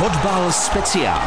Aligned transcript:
Fotbal 0.00 0.52
speciál. 0.52 1.20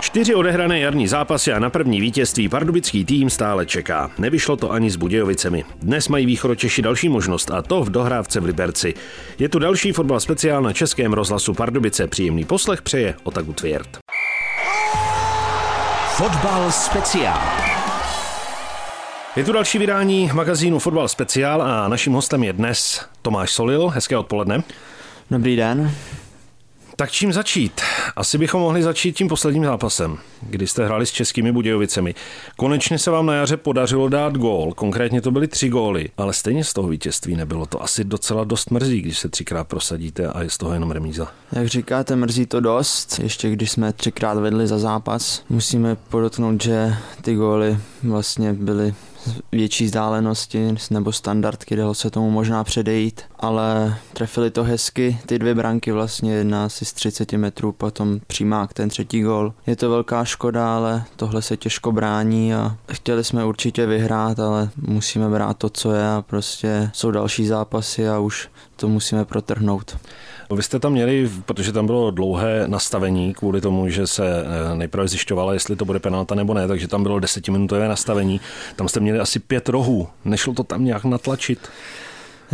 Čtyři 0.00 0.34
odehrané 0.34 0.78
jarní 0.80 1.08
zápasy 1.08 1.52
a 1.52 1.58
na 1.58 1.70
první 1.70 2.00
vítězství 2.00 2.48
pardubický 2.48 3.04
tým 3.04 3.30
stále 3.30 3.66
čeká. 3.66 4.10
Nevyšlo 4.18 4.56
to 4.56 4.72
ani 4.72 4.90
s 4.90 4.96
Budějovicemi. 4.96 5.64
Dnes 5.82 6.08
mají 6.08 6.26
východočeši 6.26 6.82
další 6.82 7.08
možnost 7.08 7.50
a 7.50 7.62
to 7.62 7.84
v 7.84 7.90
dohrávce 7.90 8.40
v 8.40 8.44
Liberci. 8.44 8.94
Je 9.38 9.48
tu 9.48 9.58
další 9.58 9.92
fotbal 9.92 10.20
speciál 10.20 10.62
na 10.62 10.72
českém 10.72 11.12
rozhlasu 11.12 11.54
Pardubice. 11.54 12.06
Příjemný 12.06 12.44
poslech 12.44 12.82
přeje 12.82 13.14
Otaku 13.22 13.52
Tvěrt. 13.52 13.98
Fotbal 16.08 16.70
speciál. 16.70 17.40
Je 19.36 19.44
tu 19.44 19.52
další 19.52 19.78
vydání 19.78 20.30
magazínu 20.32 20.78
Fotbal 20.78 21.08
speciál 21.08 21.62
a 21.62 21.88
naším 21.88 22.12
hostem 22.12 22.44
je 22.44 22.52
dnes 22.52 23.06
Tomáš 23.22 23.52
Solil. 23.52 23.88
Hezké 23.88 24.16
odpoledne. 24.16 24.62
Dobrý 25.30 25.56
den. 25.56 25.94
Tak 26.96 27.10
čím 27.10 27.32
začít? 27.32 27.80
Asi 28.16 28.38
bychom 28.38 28.60
mohli 28.60 28.82
začít 28.82 29.16
tím 29.16 29.28
posledním 29.28 29.64
zápasem, 29.64 30.18
kdy 30.42 30.66
jste 30.66 30.84
hráli 30.84 31.06
s 31.06 31.12
českými 31.12 31.52
Budějovicemi. 31.52 32.14
Konečně 32.56 32.98
se 32.98 33.10
vám 33.10 33.26
na 33.26 33.34
jaře 33.34 33.56
podařilo 33.56 34.08
dát 34.08 34.36
gól, 34.36 34.72
konkrétně 34.72 35.20
to 35.20 35.30
byly 35.30 35.48
tři 35.48 35.68
góly, 35.68 36.08
ale 36.16 36.32
stejně 36.32 36.64
z 36.64 36.72
toho 36.72 36.88
vítězství 36.88 37.36
nebylo. 37.36 37.66
To 37.66 37.82
asi 37.82 38.04
docela 38.04 38.44
dost 38.44 38.70
mrzí, 38.70 39.00
když 39.00 39.18
se 39.18 39.28
třikrát 39.28 39.68
prosadíte 39.68 40.26
a 40.28 40.42
je 40.42 40.50
z 40.50 40.58
toho 40.58 40.74
jenom 40.74 40.90
remíza. 40.90 41.28
Jak 41.52 41.66
říkáte, 41.66 42.16
mrzí 42.16 42.46
to 42.46 42.60
dost, 42.60 43.18
ještě 43.22 43.50
když 43.50 43.70
jsme 43.70 43.92
třikrát 43.92 44.38
vedli 44.38 44.66
za 44.66 44.78
zápas. 44.78 45.44
Musíme 45.48 45.96
podotknout, 45.96 46.62
že 46.62 46.94
ty 47.22 47.34
góly 47.34 47.78
vlastně 48.02 48.52
byly 48.52 48.94
větší 49.52 49.84
vzdálenosti 49.84 50.74
nebo 50.90 51.12
standardky, 51.12 51.76
dalo 51.76 51.94
se 51.94 52.10
tomu 52.10 52.30
možná 52.30 52.64
předejít, 52.64 53.22
ale 53.38 53.96
trefili 54.12 54.50
to 54.50 54.64
hezky, 54.64 55.18
ty 55.26 55.38
dvě 55.38 55.54
branky 55.54 55.92
vlastně, 55.92 56.34
jedna 56.34 56.64
asi 56.64 56.84
z 56.84 56.92
30 56.92 57.32
metrů, 57.32 57.72
potom 57.72 58.20
přímák 58.26 58.72
ten 58.72 58.88
třetí 58.88 59.20
gol. 59.20 59.52
Je 59.66 59.76
to 59.76 59.90
velká 59.90 60.24
škoda, 60.24 60.76
ale 60.76 61.04
tohle 61.16 61.42
se 61.42 61.56
těžko 61.56 61.92
brání 61.92 62.54
a 62.54 62.76
chtěli 62.92 63.24
jsme 63.24 63.44
určitě 63.44 63.86
vyhrát, 63.86 64.40
ale 64.40 64.70
musíme 64.76 65.28
brát 65.28 65.58
to, 65.58 65.70
co 65.70 65.92
je 65.92 66.08
a 66.08 66.22
prostě 66.26 66.90
jsou 66.92 67.10
další 67.10 67.46
zápasy 67.46 68.08
a 68.08 68.18
už 68.18 68.48
to 68.82 68.88
musíme 68.88 69.24
protrhnout. 69.24 69.96
Vy 70.54 70.62
jste 70.62 70.78
tam 70.78 70.92
měli, 70.92 71.30
protože 71.46 71.72
tam 71.72 71.86
bylo 71.86 72.10
dlouhé 72.10 72.64
nastavení 72.66 73.34
kvůli 73.34 73.60
tomu, 73.60 73.88
že 73.88 74.06
se 74.06 74.24
eh, 74.26 74.76
nejprve 74.76 75.08
zjišťovalo, 75.08 75.52
jestli 75.52 75.76
to 75.76 75.84
bude 75.84 75.98
penalta 75.98 76.34
nebo 76.34 76.54
ne, 76.54 76.68
takže 76.68 76.88
tam 76.88 77.02
bylo 77.02 77.20
desetiminutové 77.20 77.88
nastavení. 77.88 78.40
Tam 78.76 78.88
jste 78.88 79.00
měli 79.00 79.18
asi 79.18 79.38
pět 79.38 79.68
rohů. 79.68 80.08
Nešlo 80.24 80.54
to 80.54 80.64
tam 80.64 80.84
nějak 80.84 81.04
natlačit? 81.04 81.58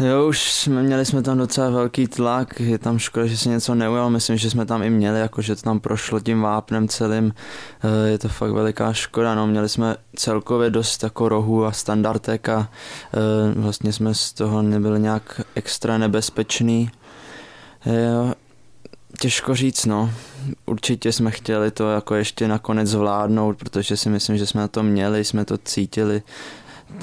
Jo, 0.03 0.29
už 0.29 0.53
jsme 0.53 0.83
měli 0.83 1.05
jsme 1.07 1.23
tam 1.23 1.39
docela 1.39 1.71
velký 1.71 2.07
tlak, 2.07 2.61
je 2.61 2.79
tam 2.79 2.99
škoda, 2.99 3.27
že 3.27 3.39
se 3.39 3.49
něco 3.49 3.75
neujalo, 3.75 4.11
myslím, 4.11 4.37
že 4.37 4.51
jsme 4.51 4.67
tam 4.67 4.83
i 4.83 4.91
měli, 4.91 5.21
jako 5.21 5.43
že 5.43 5.57
to 5.57 5.63
tam 5.63 5.81
prošlo 5.81 6.21
tím 6.21 6.41
vápnem 6.41 6.89
celým, 6.89 7.35
eh, 7.83 8.09
je 8.09 8.19
to 8.19 8.29
fakt 8.29 8.53
veliká 8.53 8.93
škoda, 8.93 9.35
no, 9.35 9.47
měli 9.47 9.69
jsme 9.69 9.97
celkově 10.17 10.71
dost 10.71 11.03
jako 11.03 11.29
rohů 11.29 11.65
a 11.65 11.73
standardek 11.73 12.49
a 12.49 12.69
eh, 13.15 13.61
vlastně 13.61 13.93
jsme 13.93 14.15
z 14.15 14.33
toho 14.33 14.63
nebyli 14.63 15.01
nějak 15.01 15.41
extra 15.55 15.99
nebezpečný. 15.99 16.91
Jo, 17.87 18.33
těžko 19.21 19.55
říct, 19.55 19.87
no. 19.87 20.11
Určitě 20.67 21.13
jsme 21.13 21.31
chtěli 21.31 21.71
to 21.71 21.91
jako 21.91 22.15
ještě 22.15 22.49
nakonec 22.49 22.89
zvládnout, 22.89 23.57
protože 23.57 23.97
si 23.97 24.11
myslím, 24.11 24.39
že 24.39 24.47
jsme 24.47 24.61
na 24.61 24.69
to 24.69 24.83
měli, 24.83 25.25
jsme 25.25 25.45
to 25.45 25.59
cítili. 25.59 26.23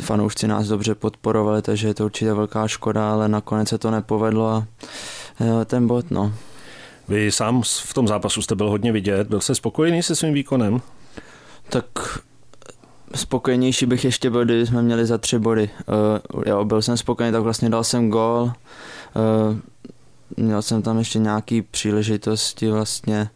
Fanoušci 0.01 0.47
nás 0.47 0.67
dobře 0.67 0.95
podporovali, 0.95 1.61
takže 1.61 1.87
je 1.87 1.93
to 1.93 2.05
určitě 2.05 2.33
velká 2.33 2.67
škoda, 2.67 3.11
ale 3.11 3.27
nakonec 3.27 3.69
se 3.69 3.77
to 3.77 3.91
nepovedlo 3.91 4.47
a 4.47 4.65
jo, 5.39 5.65
ten 5.65 5.87
bod, 5.87 6.11
no. 6.11 6.33
Vy 7.07 7.31
sám 7.31 7.61
v 7.63 7.93
tom 7.93 8.07
zápasu 8.07 8.41
jste 8.41 8.55
byl 8.55 8.69
hodně 8.69 8.91
vidět, 8.91 9.27
byl 9.27 9.41
jste 9.41 9.55
spokojený 9.55 10.03
se 10.03 10.15
svým 10.15 10.33
výkonem? 10.33 10.81
Tak 11.69 11.85
spokojenější 13.15 13.85
bych 13.85 14.05
ještě 14.05 14.29
byl, 14.29 14.45
kdyby 14.45 14.65
jsme 14.65 14.81
měli 14.81 15.05
za 15.05 15.17
tři 15.17 15.39
body. 15.39 15.69
Uh, 16.33 16.43
jo, 16.45 16.65
byl 16.65 16.81
jsem 16.81 16.97
spokojený, 16.97 17.31
tak 17.31 17.43
vlastně 17.43 17.69
dal 17.69 17.83
jsem 17.83 18.09
gól. 18.09 18.41
Uh, 18.43 19.57
Měl 20.37 20.61
jsem 20.61 20.81
tam 20.81 20.97
ještě 20.97 21.19
nějaký 21.19 21.61
příležitosti 21.61 22.71
vlastně, 22.71 23.29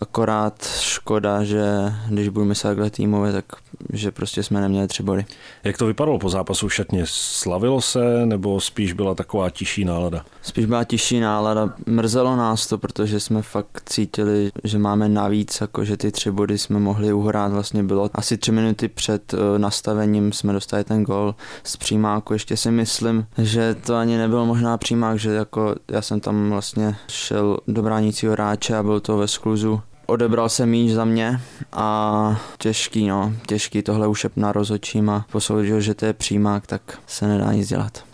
akorát 0.00 0.66
škoda, 0.80 1.44
že 1.44 1.64
když 2.08 2.28
budu 2.28 2.46
myslet 2.46 2.70
takhle 2.70 2.90
týmově, 2.90 3.32
tak 3.32 3.44
že 3.92 4.10
prostě 4.10 4.42
jsme 4.42 4.60
neměli 4.60 4.88
tři 4.88 5.02
body. 5.02 5.26
Jak 5.64 5.78
to 5.78 5.86
vypadalo 5.86 6.18
po 6.18 6.30
zápasu 6.30 6.68
všetně? 6.68 7.02
Slavilo 7.06 7.80
se 7.80 8.26
nebo 8.26 8.60
spíš 8.60 8.92
byla 8.92 9.14
taková 9.14 9.50
tiší 9.50 9.84
nálada? 9.84 10.24
Spíš 10.42 10.66
byla 10.66 10.84
tiší 10.84 11.20
nálada. 11.20 11.74
Mrzelo 11.86 12.36
nás 12.36 12.66
to, 12.66 12.78
protože 12.78 13.20
jsme 13.20 13.42
fakt 13.42 13.82
cítili, 13.86 14.50
že 14.64 14.78
máme 14.78 15.08
navíc, 15.08 15.60
jako 15.60 15.84
že 15.84 15.96
ty 15.96 16.10
tři 16.10 16.30
body 16.30 16.58
jsme 16.58 16.78
mohli 16.78 17.12
uhrát. 17.12 17.52
Vlastně 17.52 17.82
bylo 17.82 18.10
asi 18.14 18.36
tři 18.36 18.52
minuty 18.52 18.88
před 18.88 19.34
eh, 19.34 19.58
nastavením 19.58 20.32
jsme 20.32 20.52
dostali 20.52 20.84
ten 20.84 21.04
gol 21.04 21.34
z 21.64 21.76
přímáku. 21.76 22.32
Ještě 22.32 22.56
si 22.56 22.70
myslím, 22.70 23.26
že 23.38 23.74
to 23.74 23.94
ani 23.96 24.16
nebyl 24.18 24.44
možná 24.44 24.78
přímák, 24.78 25.18
že 25.18 25.30
jako 25.30 25.74
já 25.90 26.02
jsem 26.02 26.20
tam 26.20 26.50
vlastně 26.50 26.96
šel 27.08 27.58
do 27.68 27.82
bránícího 27.82 28.32
hráče 28.32 28.76
a 28.76 28.82
byl 28.82 29.00
to 29.00 29.16
ve 29.16 29.28
skluzu 29.28 29.80
odebral 30.06 30.48
se 30.48 30.66
míč 30.66 30.92
za 30.92 31.04
mě 31.04 31.40
a 31.72 32.40
těžký, 32.58 33.06
no, 33.06 33.32
těžký 33.46 33.82
tohle 33.82 34.06
už 34.06 34.26
na 34.36 34.52
rozočím 34.52 35.10
a 35.10 35.26
posoudil, 35.32 35.80
že 35.80 35.94
to 35.94 36.06
je 36.06 36.12
přímák, 36.12 36.66
tak 36.66 36.98
se 37.06 37.26
nedá 37.26 37.52
nic 37.52 37.68
dělat. 37.68 38.04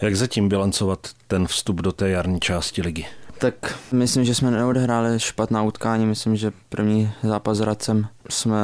Jak 0.00 0.16
zatím 0.16 0.48
bilancovat 0.48 1.08
ten 1.28 1.46
vstup 1.46 1.80
do 1.80 1.92
té 1.92 2.10
jarní 2.10 2.40
části 2.40 2.82
ligy? 2.82 3.06
Tak 3.38 3.78
myslím, 3.92 4.24
že 4.24 4.34
jsme 4.34 4.50
neodehráli 4.50 5.20
špatná 5.20 5.62
utkání, 5.62 6.06
myslím, 6.06 6.36
že 6.36 6.52
první 6.68 7.12
zápas 7.22 7.58
s 7.58 7.60
Radcem 7.60 8.06
jsme 8.28 8.58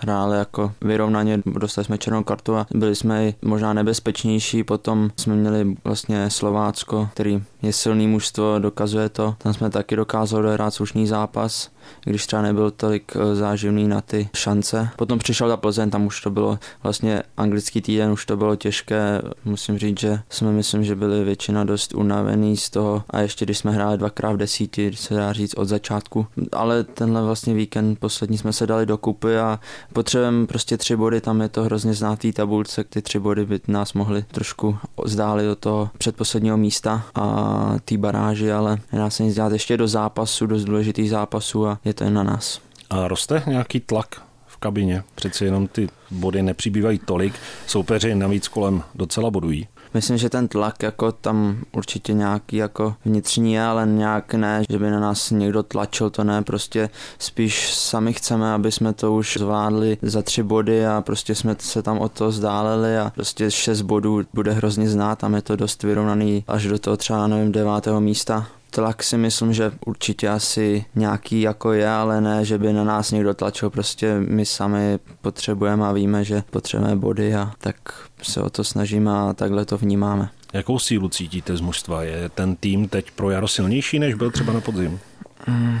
hráli 0.00 0.38
jako 0.38 0.72
vyrovnaně, 0.80 1.40
dostali 1.46 1.84
jsme 1.84 1.98
černou 1.98 2.24
kartu 2.24 2.56
a 2.56 2.66
byli 2.74 2.94
jsme 2.94 3.26
i 3.26 3.34
možná 3.42 3.72
nebezpečnější, 3.72 4.64
potom 4.64 5.10
jsme 5.16 5.36
měli 5.36 5.76
vlastně 5.84 6.30
Slovácko, 6.30 7.08
který 7.12 7.42
je 7.66 7.72
silný 7.72 8.08
mužstvo, 8.08 8.58
dokazuje 8.58 9.08
to, 9.08 9.34
tam 9.38 9.54
jsme 9.54 9.70
taky 9.70 9.96
dokázali 9.96 10.42
dohrát 10.42 10.74
slušný 10.74 11.06
zápas, 11.06 11.70
když 12.04 12.26
třeba 12.26 12.42
nebyl 12.42 12.70
tolik 12.70 13.12
eh, 13.16 13.34
záživný 13.34 13.88
na 13.88 14.00
ty 14.00 14.28
šance. 14.34 14.88
Potom 14.96 15.18
přišel 15.18 15.48
ta 15.48 15.56
Plzeň, 15.56 15.90
tam 15.90 16.06
už 16.06 16.20
to 16.20 16.30
bylo 16.30 16.58
vlastně 16.82 17.22
anglický 17.36 17.80
týden, 17.80 18.10
už 18.10 18.26
to 18.26 18.36
bylo 18.36 18.56
těžké. 18.56 19.22
Musím 19.44 19.78
říct, 19.78 20.00
že 20.00 20.20
jsme 20.28 20.52
myslím, 20.52 20.84
že 20.84 20.96
byli 20.96 21.24
většina 21.24 21.64
dost 21.64 21.94
unavený 21.94 22.56
z 22.56 22.70
toho 22.70 23.02
a 23.10 23.20
ještě 23.20 23.44
když 23.44 23.58
jsme 23.58 23.70
hráli 23.72 23.98
dvakrát 23.98 24.32
v 24.32 24.36
desíti, 24.36 24.92
se 24.94 25.14
dá 25.14 25.32
říct 25.32 25.54
od 25.54 25.64
začátku. 25.64 26.26
Ale 26.52 26.84
tenhle 26.84 27.22
vlastně 27.22 27.54
víkend 27.54 27.98
poslední 27.98 28.38
jsme 28.38 28.52
se 28.52 28.66
dali 28.66 28.86
do 28.86 28.98
kupy 28.98 29.38
a 29.38 29.60
potřebujeme 29.92 30.46
prostě 30.46 30.76
tři 30.76 30.96
body, 30.96 31.20
tam 31.20 31.40
je 31.40 31.48
to 31.48 31.62
hrozně 31.62 31.94
znátý 31.94 32.32
tabulce, 32.32 32.84
ty 32.84 33.02
tři 33.02 33.18
body 33.18 33.46
by 33.46 33.60
nás 33.68 33.92
mohly 33.92 34.24
trošku 34.32 34.78
zdálit 35.04 35.46
do 35.46 35.56
toho 35.56 35.90
předposledního 35.98 36.56
místa 36.56 37.02
a 37.14 37.55
té 37.84 37.98
baráži, 37.98 38.52
ale 38.52 38.78
nedá 38.92 39.10
se 39.10 39.22
nic 39.22 39.34
dělat 39.34 39.52
ještě 39.52 39.76
do 39.76 39.88
zápasu, 39.88 40.46
dost 40.46 40.64
důležitých 40.64 41.10
zápasů 41.10 41.66
a 41.66 41.78
je 41.84 41.94
to 41.94 42.04
jen 42.04 42.14
na 42.14 42.22
nás. 42.22 42.60
A 42.90 43.08
roste 43.08 43.42
nějaký 43.46 43.80
tlak 43.80 44.22
v 44.46 44.56
kabině? 44.56 45.04
Přeci 45.14 45.44
jenom 45.44 45.68
ty 45.68 45.88
body 46.10 46.42
nepřibývají 46.42 46.98
tolik, 46.98 47.34
soupeři 47.66 48.14
navíc 48.14 48.48
kolem 48.48 48.82
docela 48.94 49.30
bodují. 49.30 49.68
Myslím, 49.96 50.18
že 50.18 50.30
ten 50.30 50.48
tlak 50.48 50.82
jako 50.82 51.12
tam 51.12 51.58
určitě 51.72 52.12
nějaký 52.12 52.56
jako 52.56 52.94
vnitřní 53.04 53.52
je, 53.52 53.62
ale 53.62 53.86
nějak 53.86 54.34
ne, 54.34 54.62
že 54.70 54.78
by 54.78 54.90
na 54.90 55.00
nás 55.00 55.30
někdo 55.30 55.62
tlačil, 55.62 56.10
to 56.10 56.24
ne, 56.24 56.42
prostě 56.42 56.90
spíš 57.18 57.74
sami 57.74 58.12
chceme, 58.12 58.52
aby 58.52 58.72
jsme 58.72 58.92
to 58.92 59.14
už 59.14 59.36
zvládli 59.40 59.98
za 60.02 60.22
tři 60.22 60.42
body 60.42 60.86
a 60.86 61.00
prostě 61.00 61.34
jsme 61.34 61.56
se 61.58 61.82
tam 61.82 61.98
o 61.98 62.08
to 62.08 62.32
zdáleli 62.32 62.98
a 62.98 63.12
prostě 63.14 63.50
šest 63.50 63.82
bodů 63.82 64.22
bude 64.34 64.52
hrozně 64.52 64.88
znát, 64.88 65.18
tam 65.18 65.34
je 65.34 65.42
to 65.42 65.56
dost 65.56 65.82
vyrovnaný 65.82 66.44
až 66.48 66.66
do 66.66 66.78
toho 66.78 66.96
třeba, 66.96 67.26
nevím, 67.26 67.52
devátého 67.52 68.00
místa 68.00 68.46
tlak 68.76 69.02
si 69.02 69.18
myslím, 69.18 69.52
že 69.52 69.72
určitě 69.86 70.28
asi 70.28 70.84
nějaký 70.94 71.40
jako 71.40 71.72
je, 71.72 71.88
ale 71.88 72.20
ne, 72.20 72.44
že 72.44 72.58
by 72.58 72.72
na 72.72 72.84
nás 72.84 73.10
někdo 73.10 73.34
tlačil, 73.34 73.70
prostě 73.70 74.16
my 74.18 74.46
sami 74.46 74.98
potřebujeme 75.20 75.86
a 75.86 75.92
víme, 75.92 76.24
že 76.24 76.42
potřebujeme 76.50 76.96
body 76.96 77.34
a 77.34 77.52
tak 77.58 77.76
se 78.22 78.42
o 78.42 78.50
to 78.50 78.64
snažíme 78.64 79.10
a 79.10 79.32
takhle 79.32 79.64
to 79.64 79.78
vnímáme. 79.78 80.28
Jakou 80.52 80.78
sílu 80.78 81.08
cítíte 81.08 81.56
z 81.56 81.60
mužstva? 81.60 82.02
Je 82.02 82.28
ten 82.28 82.56
tým 82.56 82.88
teď 82.88 83.10
pro 83.10 83.30
Jaro 83.30 83.48
silnější, 83.48 83.98
než 83.98 84.14
byl 84.14 84.30
třeba 84.30 84.52
na 84.52 84.60
podzim? 84.60 85.00
Mm, 85.46 85.78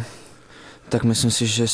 tak 0.88 1.04
myslím 1.04 1.30
si, 1.30 1.46
že 1.46 1.66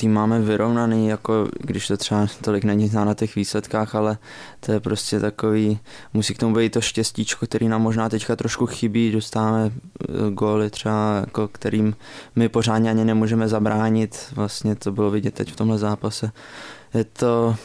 tým 0.00 0.12
máme 0.12 0.40
vyrovnaný, 0.40 1.08
jako 1.08 1.48
když 1.60 1.86
to 1.86 1.96
třeba 1.96 2.26
tolik 2.40 2.64
není 2.64 2.88
znát 2.88 3.04
na 3.04 3.14
těch 3.14 3.34
výsledkách, 3.34 3.94
ale 3.94 4.18
to 4.60 4.72
je 4.72 4.80
prostě 4.80 5.20
takový, 5.20 5.78
musí 6.14 6.34
k 6.34 6.38
tomu 6.38 6.54
být 6.54 6.72
to 6.72 6.80
štěstíčko, 6.80 7.46
který 7.46 7.68
nám 7.68 7.82
možná 7.82 8.08
teďka 8.08 8.36
trošku 8.36 8.66
chybí, 8.66 9.12
dostáváme 9.12 9.70
eh, 9.70 10.30
góly 10.30 10.70
třeba, 10.70 11.16
jako 11.20 11.48
kterým 11.48 11.96
my 12.36 12.48
pořádně 12.48 12.90
ani 12.90 13.04
nemůžeme 13.04 13.48
zabránit, 13.48 14.32
vlastně 14.32 14.74
to 14.74 14.92
bylo 14.92 15.10
vidět 15.10 15.34
teď 15.34 15.52
v 15.52 15.56
tomhle 15.56 15.78
zápase. 15.78 16.32
Je 16.94 17.04
to, 17.04 17.56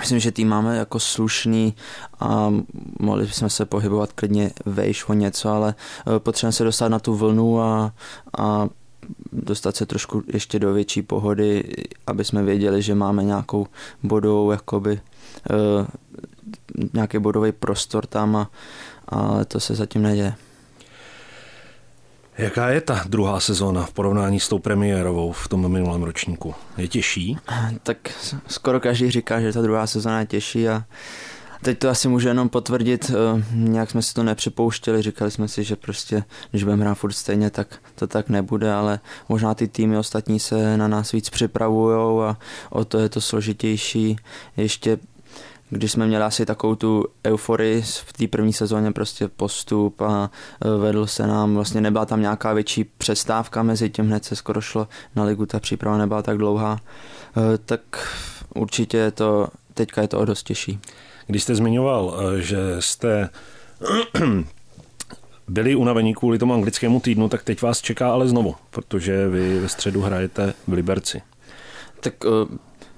Myslím, 0.00 0.18
že 0.18 0.32
tým 0.32 0.48
máme 0.48 0.76
jako 0.76 1.00
slušný 1.00 1.74
a 2.20 2.52
mohli 3.00 3.28
jsme 3.28 3.50
se 3.50 3.66
pohybovat 3.66 4.12
klidně 4.12 4.50
vejš 4.66 5.08
o 5.08 5.12
něco, 5.12 5.48
ale 5.48 5.74
eh, 5.74 6.18
potřebujeme 6.18 6.52
se 6.52 6.64
dostat 6.64 6.88
na 6.88 6.98
tu 6.98 7.14
vlnu 7.14 7.60
a, 7.60 7.92
a 8.38 8.68
dostat 9.32 9.76
se 9.76 9.86
trošku 9.86 10.22
ještě 10.32 10.58
do 10.58 10.72
větší 10.72 11.02
pohody, 11.02 11.64
aby 12.06 12.24
jsme 12.24 12.42
věděli, 12.42 12.82
že 12.82 12.94
máme 12.94 13.24
nějakou 13.24 13.66
bodovou, 14.02 14.50
jakoby, 14.50 15.00
uh, 15.50 15.86
nějaký 16.94 17.18
bodový 17.18 17.52
prostor 17.52 18.06
tam, 18.06 18.36
a, 18.36 18.50
ale 19.08 19.44
to 19.44 19.60
se 19.60 19.74
zatím 19.74 20.02
neděje. 20.02 20.34
Jaká 22.38 22.68
je 22.68 22.80
ta 22.80 23.04
druhá 23.08 23.40
sezóna 23.40 23.84
v 23.84 23.92
porovnání 23.92 24.40
s 24.40 24.48
tou 24.48 24.58
premiérovou 24.58 25.32
v 25.32 25.48
tom 25.48 25.72
minulém 25.72 26.02
ročníku? 26.02 26.54
Je 26.76 26.88
těžší? 26.88 27.38
Tak 27.82 27.96
skoro 28.46 28.80
každý 28.80 29.10
říká, 29.10 29.40
že 29.40 29.52
ta 29.52 29.62
druhá 29.62 29.86
sezóna 29.86 30.20
je 30.20 30.26
těžší 30.26 30.68
a 30.68 30.84
Teď 31.62 31.78
to 31.78 31.88
asi 31.88 32.08
můžu 32.08 32.28
jenom 32.28 32.48
potvrdit, 32.48 33.10
eh, 33.10 33.44
nějak 33.52 33.90
jsme 33.90 34.02
si 34.02 34.14
to 34.14 34.22
nepřipouštěli, 34.22 35.02
říkali 35.02 35.30
jsme 35.30 35.48
si, 35.48 35.64
že 35.64 35.76
prostě, 35.76 36.24
když 36.50 36.64
budeme 36.64 36.84
hrát 36.84 36.94
furt 36.94 37.12
stejně, 37.12 37.50
tak 37.50 37.78
to 37.94 38.06
tak 38.06 38.28
nebude, 38.28 38.72
ale 38.72 39.00
možná 39.28 39.54
ty 39.54 39.68
týmy 39.68 39.98
ostatní 39.98 40.40
se 40.40 40.76
na 40.76 40.88
nás 40.88 41.12
víc 41.12 41.30
připravují 41.30 42.22
a 42.22 42.36
o 42.70 42.84
to 42.84 42.98
je 42.98 43.08
to 43.08 43.20
složitější. 43.20 44.16
Ještě 44.56 44.98
když 45.70 45.92
jsme 45.92 46.06
měli 46.06 46.24
asi 46.24 46.46
takovou 46.46 46.74
tu 46.74 47.04
euforii 47.26 47.82
v 47.82 48.12
té 48.12 48.28
první 48.28 48.52
sezóně, 48.52 48.92
prostě 48.92 49.28
postup 49.28 50.00
a 50.00 50.30
e, 50.64 50.78
vedl 50.78 51.06
se 51.06 51.26
nám, 51.26 51.54
vlastně 51.54 51.80
nebyla 51.80 52.06
tam 52.06 52.20
nějaká 52.20 52.52
větší 52.52 52.84
přestávka 52.84 53.62
mezi 53.62 53.90
tím, 53.90 54.06
hned 54.06 54.24
se 54.24 54.36
skoro 54.36 54.60
šlo 54.60 54.88
na 55.16 55.24
ligu, 55.24 55.46
ta 55.46 55.60
příprava 55.60 55.98
nebyla 55.98 56.22
tak 56.22 56.38
dlouhá, 56.38 56.80
e, 57.54 57.58
tak 57.58 57.80
určitě 58.54 58.96
je 58.96 59.10
to, 59.10 59.48
teďka 59.74 60.02
je 60.02 60.08
to 60.08 60.18
o 60.18 60.24
dost 60.24 60.42
těžší. 60.42 60.80
Když 61.30 61.42
jste 61.42 61.54
zmiňoval, 61.54 62.20
e, 62.20 62.42
že 62.42 62.58
jste 62.80 63.28
byli 65.48 65.74
unavení 65.74 66.14
kvůli 66.14 66.38
tomu 66.38 66.54
anglickému 66.54 67.00
týdnu, 67.00 67.28
tak 67.28 67.42
teď 67.42 67.62
vás 67.62 67.80
čeká 67.80 68.12
ale 68.12 68.28
znovu, 68.28 68.54
protože 68.70 69.28
vy 69.28 69.58
ve 69.58 69.68
středu 69.68 70.00
hrajete 70.00 70.54
v 70.68 70.72
Liberci. 70.72 71.22
Tak 72.00 72.14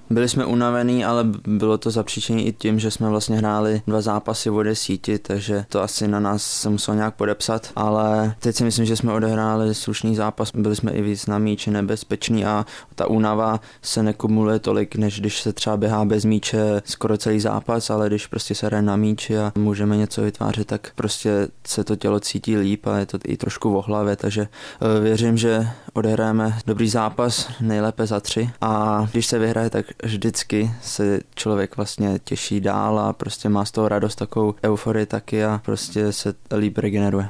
byli 0.09 0.29
jsme 0.29 0.45
unavení, 0.45 1.05
ale 1.05 1.23
bylo 1.47 1.77
to 1.77 1.91
zapříčení 1.91 2.47
i 2.47 2.53
tím, 2.53 2.79
že 2.79 2.91
jsme 2.91 3.09
vlastně 3.09 3.37
hráli 3.37 3.81
dva 3.87 4.01
zápasy 4.01 4.49
v 4.49 4.63
desíti, 4.63 5.19
takže 5.19 5.65
to 5.69 5.81
asi 5.81 6.07
na 6.07 6.19
nás 6.19 6.43
se 6.43 6.69
muselo 6.69 6.95
nějak 6.95 7.15
podepsat, 7.15 7.71
ale 7.75 8.35
teď 8.39 8.55
si 8.55 8.63
myslím, 8.63 8.85
že 8.85 8.95
jsme 8.95 9.13
odehráli 9.13 9.75
slušný 9.75 10.15
zápas, 10.15 10.51
byli 10.55 10.75
jsme 10.75 10.91
i 10.91 11.01
víc 11.01 11.25
na 11.25 11.37
míči 11.37 11.71
nebezpeční 11.71 12.45
a 12.45 12.65
ta 12.95 13.07
únava 13.07 13.59
se 13.81 14.03
nekumuluje 14.03 14.59
tolik, 14.59 14.95
než 14.95 15.19
když 15.19 15.41
se 15.41 15.53
třeba 15.53 15.77
běhá 15.77 16.05
bez 16.05 16.25
míče 16.25 16.81
skoro 16.85 17.17
celý 17.17 17.39
zápas, 17.39 17.89
ale 17.89 18.07
když 18.07 18.27
prostě 18.27 18.55
se 18.55 18.65
hraje 18.65 18.81
na 18.81 18.95
míči 18.95 19.37
a 19.37 19.51
můžeme 19.55 19.97
něco 19.97 20.21
vytvářet, 20.21 20.67
tak 20.67 20.91
prostě 20.95 21.47
se 21.67 21.83
to 21.83 21.95
tělo 21.95 22.19
cítí 22.19 22.57
líp 22.57 22.87
a 22.87 22.97
je 22.97 23.05
to 23.05 23.17
i 23.25 23.37
trošku 23.37 23.81
v 23.81 23.87
hlavě, 23.87 24.15
takže 24.15 24.47
eh, 24.47 24.99
věřím, 24.99 25.37
že 25.37 25.67
odehráme 25.93 26.59
dobrý 26.67 26.89
zápas, 26.89 27.49
nejlépe 27.61 28.07
za 28.07 28.19
tři. 28.19 28.49
A 28.61 29.05
když 29.11 29.25
se 29.25 29.39
vyhraje, 29.39 29.69
tak 29.69 29.85
vždycky 30.03 30.71
se 30.81 31.19
člověk 31.35 31.77
vlastně 31.77 32.19
těší 32.23 32.61
dál 32.61 32.99
a 32.99 33.13
prostě 33.13 33.49
má 33.49 33.65
z 33.65 33.71
toho 33.71 33.87
radost, 33.87 34.15
takovou 34.15 34.55
euforii 34.63 35.05
taky 35.05 35.45
a 35.45 35.61
prostě 35.65 36.11
se 36.11 36.33
líp 36.57 36.77
regeneruje. 36.77 37.29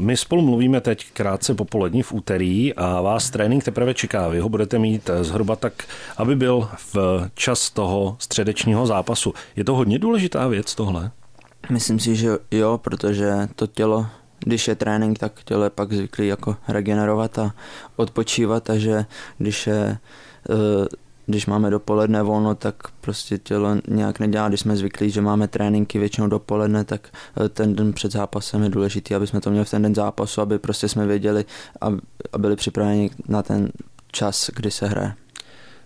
My 0.00 0.16
spolu 0.16 0.42
mluvíme 0.42 0.80
teď 0.80 1.10
krátce 1.12 1.54
popolední 1.54 2.02
v 2.02 2.12
úterý 2.12 2.74
a 2.74 3.00
vás 3.00 3.30
trénink 3.30 3.64
teprve 3.64 3.94
čeká. 3.94 4.28
Vy 4.28 4.40
ho 4.40 4.48
budete 4.48 4.78
mít 4.78 5.10
zhruba 5.20 5.56
tak, 5.56 5.72
aby 6.16 6.36
byl 6.36 6.68
v 6.94 6.96
čas 7.34 7.70
toho 7.70 8.16
středečního 8.18 8.86
zápasu. 8.86 9.34
Je 9.56 9.64
to 9.64 9.74
hodně 9.74 9.98
důležitá 9.98 10.48
věc 10.48 10.74
tohle? 10.74 11.10
Myslím 11.70 12.00
si, 12.00 12.16
že 12.16 12.28
jo, 12.50 12.78
protože 12.82 13.48
to 13.56 13.66
tělo 13.66 14.06
když 14.38 14.68
je 14.68 14.74
trénink, 14.74 15.18
tak 15.18 15.32
tělo 15.44 15.64
je 15.64 15.70
pak 15.70 15.92
zvyklý 15.92 16.26
jako 16.26 16.56
regenerovat 16.68 17.38
a 17.38 17.54
odpočívat, 17.96 18.64
takže 18.64 19.04
když 19.38 19.66
je 19.66 19.98
uh, 20.48 20.56
když 21.28 21.46
máme 21.46 21.70
dopoledne 21.70 22.22
volno, 22.22 22.54
tak 22.54 22.74
prostě 23.00 23.38
tělo 23.38 23.76
nějak 23.88 24.18
nedělá. 24.18 24.48
Když 24.48 24.60
jsme 24.60 24.76
zvyklí, 24.76 25.10
že 25.10 25.20
máme 25.20 25.48
tréninky 25.48 25.98
většinou 25.98 26.26
dopoledne, 26.26 26.84
tak 26.84 27.08
eh, 27.44 27.48
ten 27.48 27.76
den 27.76 27.92
před 27.92 28.12
zápasem 28.12 28.62
je 28.62 28.68
důležitý, 28.68 29.14
aby 29.14 29.26
jsme 29.26 29.40
to 29.40 29.50
měli 29.50 29.64
v 29.64 29.70
ten 29.70 29.82
den 29.82 29.94
zápasu, 29.94 30.40
aby 30.40 30.58
prostě 30.58 30.88
jsme 30.88 31.06
věděli 31.06 31.44
a 31.80 31.90
byli 32.38 32.56
připraveni 32.56 33.10
na 33.28 33.42
ten 33.42 33.70
čas, 34.12 34.50
kdy 34.56 34.70
se 34.70 34.86
hraje. 34.86 35.14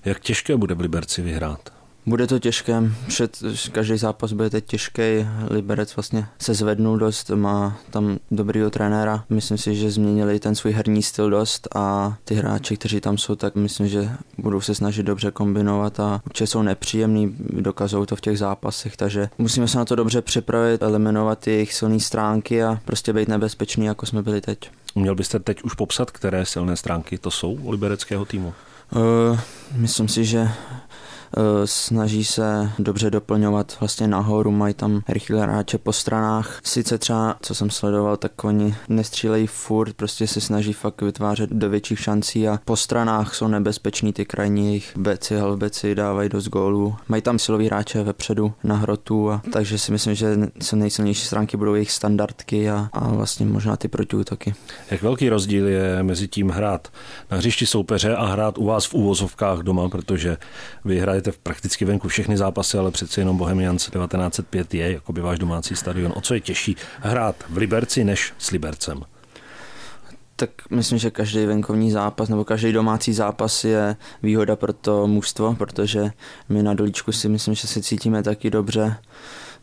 Jak 0.04 0.20
těžké 0.20 0.56
bude 0.56 0.74
v 0.74 0.80
Liberci 0.80 1.22
vyhrát? 1.22 1.81
Bude 2.06 2.26
to 2.26 2.38
těžké, 2.38 2.82
před, 3.06 3.42
každý 3.72 3.96
zápas 3.96 4.32
bude 4.32 4.50
teď 4.50 4.64
těžký, 4.66 5.02
Liberec 5.50 5.96
vlastně 5.96 6.26
se 6.38 6.54
zvednul 6.54 6.98
dost, 6.98 7.30
má 7.30 7.78
tam 7.90 8.18
dobrýho 8.30 8.70
trenéra, 8.70 9.24
myslím 9.30 9.58
si, 9.58 9.74
že 9.74 9.90
změnili 9.90 10.40
ten 10.40 10.54
svůj 10.54 10.72
herní 10.72 11.02
styl 11.02 11.30
dost 11.30 11.68
a 11.76 12.16
ty 12.24 12.34
hráči, 12.34 12.76
kteří 12.76 13.00
tam 13.00 13.18
jsou, 13.18 13.34
tak 13.34 13.54
myslím, 13.54 13.88
že 13.88 14.10
budou 14.38 14.60
se 14.60 14.74
snažit 14.74 15.02
dobře 15.02 15.30
kombinovat 15.30 16.00
a 16.00 16.20
určitě 16.26 16.46
jsou 16.46 16.62
nepříjemní, 16.62 17.36
dokazují 17.38 18.06
to 18.06 18.16
v 18.16 18.20
těch 18.20 18.38
zápasech, 18.38 18.96
takže 18.96 19.28
musíme 19.38 19.68
se 19.68 19.78
na 19.78 19.84
to 19.84 19.96
dobře 19.96 20.22
připravit, 20.22 20.82
eliminovat 20.82 21.46
jejich 21.46 21.74
silné 21.74 22.00
stránky 22.00 22.62
a 22.62 22.80
prostě 22.84 23.12
být 23.12 23.28
nebezpečný, 23.28 23.86
jako 23.86 24.06
jsme 24.06 24.22
byli 24.22 24.40
teď. 24.40 24.70
Měl 24.94 25.14
byste 25.14 25.38
teď 25.38 25.62
už 25.62 25.74
popsat, 25.74 26.10
které 26.10 26.46
silné 26.46 26.76
stránky 26.76 27.18
to 27.18 27.30
jsou 27.30 27.70
libereckého 27.70 28.24
týmu? 28.24 28.54
Uh, 28.96 29.38
myslím 29.76 30.08
si, 30.08 30.24
že 30.24 30.48
snaží 31.64 32.24
se 32.24 32.70
dobře 32.78 33.10
doplňovat 33.10 33.76
vlastně 33.80 34.08
nahoru, 34.08 34.50
mají 34.50 34.74
tam 34.74 35.02
rychlé 35.08 35.42
hráče 35.42 35.78
po 35.78 35.92
stranách. 35.92 36.60
Sice 36.64 36.98
třeba, 36.98 37.36
co 37.42 37.54
jsem 37.54 37.70
sledoval, 37.70 38.16
tak 38.16 38.44
oni 38.44 38.74
nestřílejí 38.88 39.46
furt, 39.46 39.92
prostě 39.92 40.26
se 40.26 40.40
snaží 40.40 40.72
fakt 40.72 41.02
vytvářet 41.02 41.50
do 41.50 41.70
větších 41.70 42.00
šancí 42.00 42.48
a 42.48 42.60
po 42.64 42.76
stranách 42.76 43.34
jsou 43.34 43.48
nebezpeční 43.48 44.12
ty 44.12 44.24
krajní 44.24 44.66
jejich 44.66 44.96
beci, 44.96 45.36
halbeci 45.36 45.94
dávají 45.94 46.28
dost 46.28 46.48
gólů. 46.48 46.96
Mají 47.08 47.22
tam 47.22 47.38
silový 47.38 47.66
hráče 47.66 48.02
vepředu 48.02 48.52
na 48.64 48.76
hrotu, 48.76 49.30
a, 49.30 49.42
takže 49.52 49.78
si 49.78 49.92
myslím, 49.92 50.14
že 50.14 50.38
se 50.60 50.76
nejsilnější 50.76 51.26
stránky 51.26 51.56
budou 51.56 51.74
jejich 51.74 51.92
standardky 51.92 52.70
a, 52.70 52.88
a 52.92 53.08
vlastně 53.08 53.46
možná 53.46 53.76
ty 53.76 53.88
protiútoky. 53.88 54.54
Jak 54.90 55.02
velký 55.02 55.28
rozdíl 55.28 55.68
je 55.68 56.02
mezi 56.02 56.28
tím 56.28 56.48
hrát 56.48 56.88
na 57.30 57.36
hřišti 57.36 57.66
soupeře 57.66 58.16
a 58.16 58.26
hrát 58.26 58.58
u 58.58 58.64
vás 58.64 58.86
v 58.86 58.94
úvozovkách 58.94 59.58
doma, 59.58 59.88
protože 59.88 60.36
vy 60.84 61.00
hrajete 61.00 61.21
hrajete 61.22 61.40
prakticky 61.42 61.84
venku 61.84 62.08
všechny 62.08 62.36
zápasy, 62.36 62.78
ale 62.78 62.90
přeci 62.90 63.20
jenom 63.20 63.36
Bohemians 63.36 63.90
1905 63.90 64.74
je 64.74 64.92
jako 64.92 65.12
by 65.12 65.20
váš 65.20 65.38
domácí 65.38 65.76
stadion. 65.76 66.12
O 66.16 66.20
co 66.20 66.34
je 66.34 66.40
těžší 66.40 66.76
hrát 67.00 67.36
v 67.48 67.56
Liberci 67.56 68.04
než 68.04 68.32
s 68.38 68.50
Libercem? 68.50 69.04
tak 70.36 70.50
myslím, 70.70 70.98
že 70.98 71.10
každý 71.10 71.46
venkovní 71.46 71.90
zápas 71.90 72.28
nebo 72.28 72.44
každý 72.44 72.72
domácí 72.72 73.12
zápas 73.12 73.64
je 73.64 73.96
výhoda 74.22 74.56
pro 74.56 74.72
to 74.72 75.06
mužstvo, 75.06 75.54
protože 75.54 76.10
my 76.48 76.62
na 76.62 76.74
dolíčku 76.74 77.12
si 77.12 77.28
myslím, 77.28 77.54
že 77.54 77.68
si 77.68 77.82
cítíme 77.82 78.22
taky 78.22 78.50
dobře. 78.50 78.96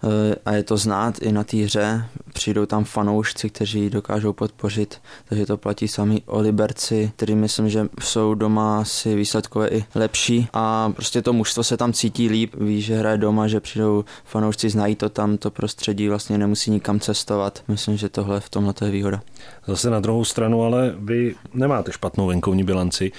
Eh, 0.03 0.35
a 0.45 0.51
je 0.51 0.63
to 0.63 0.77
znát 0.77 1.21
i 1.21 1.31
na 1.31 1.43
té 1.43 1.57
hře. 1.57 2.05
Přijdou 2.33 2.65
tam 2.65 2.83
fanoušci, 2.83 3.49
kteří 3.49 3.89
dokážou 3.89 4.33
podpořit, 4.33 5.01
takže 5.25 5.45
to 5.45 5.57
platí 5.57 5.87
sami 5.87 6.21
o 6.25 6.39
Liberci, 6.39 7.11
který 7.15 7.35
myslím, 7.35 7.69
že 7.69 7.87
jsou 7.99 8.33
doma 8.33 8.85
si 8.85 9.15
výsledkové 9.15 9.67
i 9.67 9.85
lepší 9.95 10.47
a 10.53 10.89
prostě 10.95 11.21
to 11.21 11.33
mužstvo 11.33 11.63
se 11.63 11.77
tam 11.77 11.93
cítí 11.93 12.29
líp, 12.29 12.55
ví, 12.55 12.81
že 12.81 12.97
hraje 12.97 13.17
doma, 13.17 13.47
že 13.47 13.59
přijdou 13.59 14.05
fanoušci, 14.25 14.69
znají 14.69 14.95
to 14.95 15.09
tam, 15.09 15.37
to 15.37 15.51
prostředí, 15.51 16.09
vlastně 16.09 16.37
nemusí 16.37 16.71
nikam 16.71 16.99
cestovat. 16.99 17.63
Myslím, 17.67 17.97
že 17.97 18.09
tohle 18.09 18.39
v 18.39 18.49
tomhle 18.49 18.73
je 18.85 18.91
výhoda. 18.91 19.21
Zase 19.67 19.89
na 19.89 19.99
druhou 19.99 20.25
stranu, 20.25 20.63
ale 20.63 20.95
vy 20.99 21.35
nemáte 21.53 21.91
špatnou 21.91 22.27
venkovní 22.27 22.63
bilanci. 22.63 23.11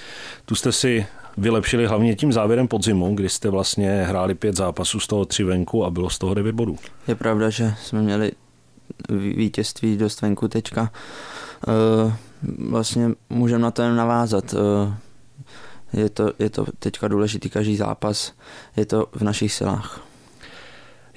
Tu 0.44 0.54
jste 0.54 0.72
si 0.72 1.06
vylepšili 1.40 1.86
hlavně 1.86 2.14
tím 2.14 2.32
závěrem 2.32 2.68
podzimu, 2.68 3.14
kdy 3.14 3.28
jste 3.28 3.50
vlastně 3.50 4.04
hráli 4.08 4.34
pět 4.34 4.56
zápasů, 4.56 5.00
z 5.00 5.06
toho 5.06 5.24
tři 5.24 5.44
venku 5.44 5.84
a 5.84 5.90
bylo 5.90 6.10
z 6.10 6.18
toho 6.18 6.34
devět 6.34 6.54
bodů. 6.54 6.76
Je 7.08 7.14
pravda, 7.14 7.50
že 7.50 7.74
jsme 7.82 8.02
měli 8.02 8.32
vítězství 9.36 9.96
dost 9.96 10.22
venku 10.22 10.48
teďka. 10.48 10.92
E, 11.68 12.12
vlastně 12.68 13.10
můžeme 13.30 13.62
na 13.62 13.70
to 13.70 13.82
jen 13.82 13.96
navázat. 13.96 14.54
E, 14.54 16.00
je 16.00 16.08
to, 16.08 16.32
je 16.38 16.50
to 16.50 16.66
teďka 16.78 17.08
důležitý 17.08 17.50
každý 17.50 17.76
zápas, 17.76 18.32
je 18.76 18.86
to 18.86 19.06
v 19.12 19.22
našich 19.22 19.52
silách. 19.52 20.04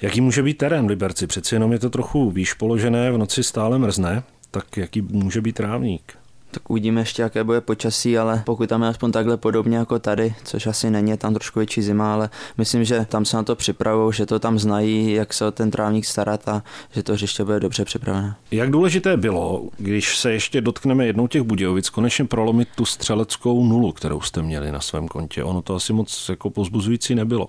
Jaký 0.02 0.20
může 0.20 0.42
být 0.42 0.58
terén 0.58 0.86
v 0.86 0.88
Liberci? 0.88 1.26
Přeci 1.26 1.54
jenom 1.54 1.72
je 1.72 1.78
to 1.78 1.90
trochu 1.90 2.30
výš 2.30 2.54
položené, 2.54 3.12
v 3.12 3.18
noci 3.18 3.42
stále 3.42 3.78
mrzne, 3.78 4.22
tak 4.50 4.76
jaký 4.76 5.02
může 5.02 5.40
být 5.40 5.52
trávník? 5.52 6.23
Tak 6.54 6.70
uvidíme 6.70 7.00
ještě, 7.00 7.22
jaké 7.22 7.44
bude 7.44 7.60
počasí, 7.60 8.18
ale 8.18 8.42
pokud 8.46 8.68
tam 8.68 8.82
je 8.82 8.88
aspoň 8.88 9.12
takhle 9.12 9.36
podobně 9.36 9.76
jako 9.76 9.98
tady, 9.98 10.34
což 10.44 10.66
asi 10.66 10.90
není, 10.90 11.10
je 11.10 11.16
tam 11.16 11.34
trošku 11.34 11.58
větší 11.58 11.82
zima, 11.82 12.14
ale 12.14 12.30
myslím, 12.58 12.84
že 12.84 13.06
tam 13.08 13.24
se 13.24 13.36
na 13.36 13.42
to 13.42 13.56
připravují, 13.56 14.12
že 14.12 14.26
to 14.26 14.38
tam 14.38 14.58
znají, 14.58 15.12
jak 15.12 15.34
se 15.34 15.46
o 15.46 15.50
ten 15.50 15.70
trávník 15.70 16.04
starat 16.04 16.48
a 16.48 16.62
že 16.92 17.02
to 17.02 17.12
hřiště 17.12 17.44
bude 17.44 17.60
dobře 17.60 17.84
připravené. 17.84 18.36
Jak 18.50 18.70
důležité 18.70 19.16
bylo, 19.16 19.68
když 19.76 20.18
se 20.18 20.32
ještě 20.32 20.60
dotkneme 20.60 21.06
jednou 21.06 21.26
těch 21.26 21.42
Budějovic, 21.42 21.90
konečně 21.90 22.24
prolomit 22.24 22.68
tu 22.74 22.84
střeleckou 22.84 23.64
nulu, 23.64 23.92
kterou 23.92 24.20
jste 24.20 24.42
měli 24.42 24.72
na 24.72 24.80
svém 24.80 25.08
kontě. 25.08 25.44
Ono 25.44 25.62
to 25.62 25.74
asi 25.74 25.92
moc 25.92 26.28
jako 26.28 26.50
pozbuzující 26.50 27.14
nebylo. 27.14 27.48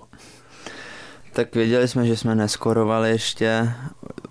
Tak 1.32 1.54
věděli 1.54 1.88
jsme, 1.88 2.06
že 2.06 2.16
jsme 2.16 2.34
neskorovali 2.34 3.10
ještě, 3.10 3.72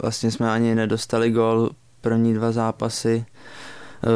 vlastně 0.02 0.32
jsme 0.32 0.52
ani 0.52 0.76
nedostali 0.76 1.32
gol 1.32 1.70
první 2.02 2.34
dva 2.34 2.52
zápasy, 2.52 3.26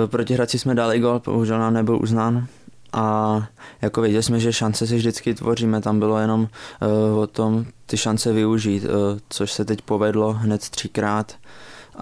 Proti 0.08 0.34
Hradci 0.34 0.60
jsme 0.60 0.76
dali 0.76 1.00
gol, 1.00 1.22
bohužel 1.26 1.60
nám 1.60 1.74
nebyl 1.74 2.00
uznán. 2.02 2.48
A 2.94 3.48
jako 3.82 4.02
věděli 4.02 4.24
jsme, 4.24 4.40
že 4.40 4.54
šance 4.54 4.88
si 4.88 4.96
vždycky 4.96 5.34
tvoříme, 5.34 5.82
tam 5.82 6.00
bylo 6.00 6.18
jenom 6.18 6.42
uh, 7.12 7.20
o 7.20 7.28
tom 7.28 7.66
ty 7.86 7.98
šance 7.98 8.34
využít, 8.34 8.84
uh, 8.84 8.90
což 9.30 9.52
se 9.52 9.66
teď 9.66 9.82
povedlo 9.82 10.34
hned 10.34 10.70
třikrát 10.70 11.36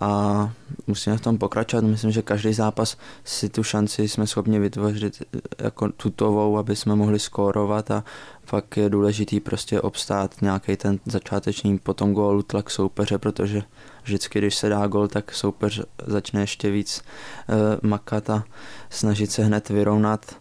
a 0.02 0.52
musíme 0.88 1.18
v 1.18 1.22
tom 1.22 1.38
pokračovat. 1.38 1.84
Myslím, 1.84 2.12
že 2.12 2.22
každý 2.22 2.54
zápas 2.54 2.98
si 3.24 3.50
tu 3.50 3.64
šanci 3.64 4.08
jsme 4.08 4.28
schopni 4.28 4.60
vytvořit 4.60 5.24
jako 5.60 5.90
tutovou, 5.90 6.58
aby 6.58 6.76
jsme 6.76 6.96
mohli 6.96 7.20
skórovat 7.20 7.92
a 7.92 8.04
pak 8.50 8.78
je 8.78 8.90
důležitý 8.90 9.40
prostě 9.40 9.82
obstát 9.82 10.42
nějaký 10.42 10.78
ten 10.78 11.00
začáteční 11.06 11.80
potom 11.80 12.14
gólu 12.14 12.42
tlak 12.42 12.70
soupeře, 12.70 13.18
protože 13.18 13.62
vždycky, 14.04 14.40
když 14.40 14.56
se 14.56 14.70
dá 14.70 14.88
gol, 14.88 15.08
tak 15.08 15.34
soupeř 15.34 15.82
začne 16.06 16.42
ještě 16.42 16.72
víc 16.72 17.02
uh, 17.50 17.56
makat 17.90 18.30
a 18.30 18.44
snažit 18.90 19.32
se 19.32 19.44
hned 19.44 19.70
vyrovnat 19.70 20.36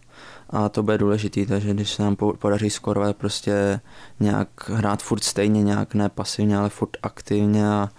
a 0.49 0.69
to 0.69 0.83
bude 0.83 0.97
důležitý, 0.97 1.45
takže 1.45 1.73
když 1.73 1.89
se 1.89 2.03
nám 2.03 2.15
podaří 2.15 2.69
skorovat 2.69 3.17
prostě 3.17 3.79
nějak 4.19 4.69
hrát 4.69 5.03
furt 5.03 5.23
stejně, 5.23 5.63
nějak 5.63 5.93
ne 5.93 6.09
pasivně, 6.09 6.57
ale 6.57 6.69
furt 6.69 6.97
aktivně 7.03 7.69
a, 7.69 7.89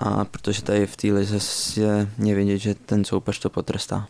a 0.00 0.24
protože 0.24 0.62
tady 0.62 0.86
v 0.86 0.96
té 0.96 1.08
lize 1.08 1.38
je, 1.80 2.08
je 2.18 2.34
vidět, 2.34 2.58
že 2.58 2.74
ten 2.74 3.04
soupeř 3.04 3.38
to 3.38 3.50
potrestá. 3.50 4.08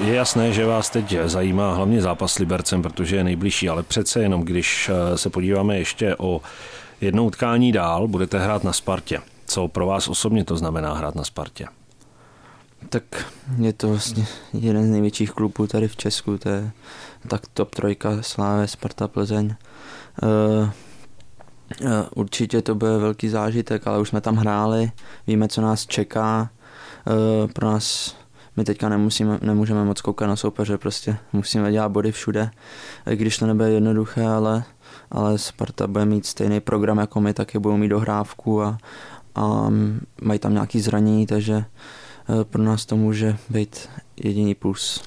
Je 0.00 0.14
jasné, 0.14 0.52
že 0.52 0.66
vás 0.66 0.90
teď 0.90 1.16
zajímá 1.24 1.74
hlavně 1.74 2.02
zápas 2.02 2.32
s 2.32 2.38
Libercem, 2.38 2.82
protože 2.82 3.16
je 3.16 3.24
nejbližší, 3.24 3.68
ale 3.68 3.82
přece 3.82 4.22
jenom, 4.22 4.42
když 4.42 4.90
eh, 4.92 5.18
se 5.18 5.30
podíváme 5.30 5.78
ještě 5.78 6.16
o 6.18 6.40
jednou 7.00 7.26
utkání 7.26 7.72
dál, 7.72 8.08
budete 8.08 8.38
hrát 8.38 8.64
na 8.64 8.72
Spartě. 8.72 9.20
Co 9.46 9.68
pro 9.68 9.86
vás 9.86 10.08
osobně 10.08 10.44
to 10.44 10.56
znamená 10.56 10.94
hrát 10.94 11.14
na 11.14 11.24
Spartě? 11.24 11.66
Tak 12.88 13.04
je 13.58 13.72
to 13.72 13.88
vlastně 13.88 14.26
jeden 14.52 14.86
z 14.86 14.90
největších 14.90 15.30
klubů 15.30 15.66
tady 15.66 15.88
v 15.88 15.96
Česku, 15.96 16.38
to 16.38 16.48
je 16.48 16.70
tak 17.28 17.42
top 17.54 17.74
trojka 17.74 18.10
Sláve, 18.20 18.68
Sparta, 18.68 19.08
Plzeň. 19.08 19.54
Uh, 20.22 20.68
Určitě 22.14 22.62
to 22.62 22.74
bude 22.74 22.98
velký 22.98 23.28
zážitek, 23.28 23.86
ale 23.86 24.00
už 24.00 24.08
jsme 24.08 24.20
tam 24.20 24.36
hráli, 24.36 24.92
víme, 25.26 25.48
co 25.48 25.60
nás 25.60 25.86
čeká. 25.86 26.50
Pro 27.52 27.66
nás 27.66 28.16
my 28.56 28.64
teďka 28.64 28.88
nemusíme, 28.88 29.38
nemůžeme 29.42 29.84
moc 29.84 30.00
koukat 30.00 30.28
na 30.28 30.36
soupeře, 30.36 30.78
prostě 30.78 31.16
musíme 31.32 31.72
dělat 31.72 31.88
body 31.88 32.12
všude, 32.12 32.50
i 33.10 33.16
když 33.16 33.38
to 33.38 33.46
nebude 33.46 33.70
jednoduché, 33.70 34.26
ale, 34.26 34.64
ale 35.10 35.38
Sparta 35.38 35.86
bude 35.86 36.04
mít 36.04 36.26
stejný 36.26 36.60
program 36.60 36.98
jako 36.98 37.20
my, 37.20 37.34
taky 37.34 37.58
budou 37.58 37.76
mít 37.76 37.88
dohrávku 37.88 38.62
a, 38.62 38.78
a 39.34 39.68
mají 40.22 40.38
tam 40.38 40.52
nějaký 40.52 40.80
zranění, 40.80 41.26
takže 41.26 41.64
Eh, 42.28 42.44
pro 42.44 42.62
nás 42.62 42.86
to 42.86 42.96
může 42.96 43.36
být 43.50 43.88
jediný 44.16 44.54
plus. 44.54 45.02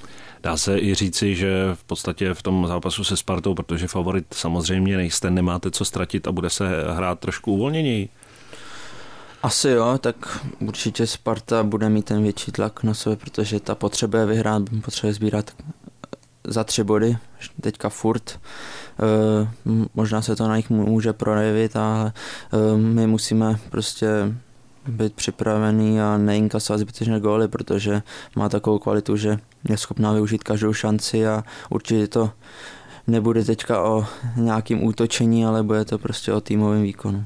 Dá 0.46 0.56
se 0.56 0.78
i 0.78 0.94
říci, 0.94 1.34
že 1.34 1.70
v 1.74 1.84
podstatě 1.84 2.34
v 2.34 2.42
tom 2.42 2.66
zápasu 2.66 3.04
se 3.04 3.16
Spartou, 3.16 3.54
protože 3.54 3.86
favorit 3.86 4.26
samozřejmě 4.30 4.96
nejste, 4.96 5.30
nemáte 5.30 5.70
co 5.70 5.84
ztratit 5.84 6.28
a 6.28 6.32
bude 6.32 6.50
se 6.50 6.64
hrát 6.92 7.18
trošku 7.18 7.52
uvolněněji. 7.52 8.08
Asi 9.42 9.68
jo, 9.68 9.98
tak 9.98 10.46
určitě 10.58 11.06
Sparta 11.06 11.62
bude 11.62 11.88
mít 11.88 12.04
ten 12.04 12.22
větší 12.22 12.52
tlak 12.52 12.82
na 12.82 12.94
sebe, 12.94 13.16
protože 13.16 13.60
ta 13.60 13.74
potřebuje 13.74 14.26
vyhrát, 14.26 14.62
potřebuje 14.84 15.14
sbírat 15.14 15.50
za 16.44 16.64
tři 16.64 16.84
body, 16.84 17.16
teďka 17.60 17.88
furt. 17.88 18.30
E, 18.30 18.38
možná 19.94 20.22
se 20.22 20.36
to 20.36 20.48
na 20.48 20.56
nich 20.56 20.70
může 20.70 21.12
projevit, 21.12 21.76
ale 21.76 22.12
e, 22.52 22.76
my 22.76 23.06
musíme 23.06 23.58
prostě 23.70 24.08
být 24.86 25.14
připravený 25.14 26.00
a 26.00 26.16
neinkasovat 26.18 26.80
zbytečné 26.80 27.20
góly, 27.20 27.48
protože 27.48 28.02
má 28.36 28.48
takovou 28.48 28.78
kvalitu, 28.78 29.16
že 29.16 29.38
je 29.68 29.76
schopná 29.76 30.12
využít 30.12 30.44
každou 30.44 30.72
šanci 30.72 31.26
a 31.26 31.44
určitě 31.70 32.08
to 32.08 32.30
nebude 33.06 33.44
teďka 33.44 33.82
o 33.82 34.06
nějakým 34.36 34.84
útočení, 34.84 35.46
ale 35.46 35.62
bude 35.62 35.84
to 35.84 35.98
prostě 35.98 36.32
o 36.32 36.40
týmovém 36.40 36.82
výkonu. 36.82 37.24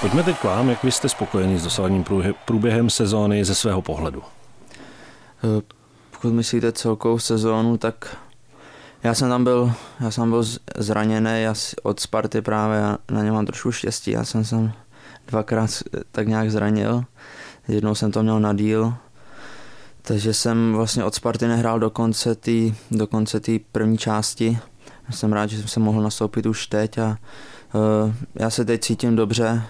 Pojďme 0.00 0.22
teď 0.22 0.38
k 0.38 0.44
vám, 0.44 0.68
jak 0.68 0.84
vy 0.84 0.92
jste 0.92 1.08
spokojení 1.08 1.58
s 1.58 1.64
dosavadním 1.64 2.04
průběhem 2.44 2.90
sezóny 2.90 3.44
ze 3.44 3.54
svého 3.54 3.82
pohledu? 3.82 4.22
Eh, 5.44 5.62
pokud 6.10 6.32
myslíte 6.32 6.72
celkovou 6.72 7.18
sezónu, 7.18 7.76
tak 7.76 8.16
já 9.06 9.14
jsem 9.14 9.28
tam 9.28 9.44
byl, 9.44 9.72
já 10.00 10.10
jsem 10.10 10.30
byl 10.30 10.44
zraněný 10.76 11.42
já 11.42 11.54
od 11.82 12.00
Sparty 12.00 12.42
právě, 12.42 12.78
já 12.78 12.98
na 13.10 13.22
ně 13.22 13.32
mám 13.32 13.46
trošku 13.46 13.72
štěstí, 13.72 14.10
já 14.10 14.24
jsem 14.24 14.44
se 14.44 14.72
dvakrát 15.28 15.70
tak 16.12 16.28
nějak 16.28 16.50
zranil, 16.50 17.04
jednou 17.68 17.94
jsem 17.94 18.12
to 18.12 18.22
měl 18.22 18.40
na 18.40 18.52
díl, 18.52 18.94
takže 20.02 20.34
jsem 20.34 20.72
vlastně 20.72 21.04
od 21.04 21.14
Sparty 21.14 21.48
nehrál 21.48 21.80
do 21.80 21.90
konce 21.90 22.34
té 22.34 22.50
do 22.90 23.06
konce 23.06 23.40
tý 23.40 23.58
první 23.58 23.98
části. 23.98 24.58
Jsem 25.10 25.32
rád, 25.32 25.50
že 25.50 25.58
jsem 25.58 25.68
se 25.68 25.80
mohl 25.80 26.02
nastoupit 26.02 26.46
už 26.46 26.66
teď 26.66 26.98
a 26.98 27.18
uh, 27.74 28.14
já 28.34 28.50
se 28.50 28.64
teď 28.64 28.80
cítím 28.80 29.16
dobře, 29.16 29.62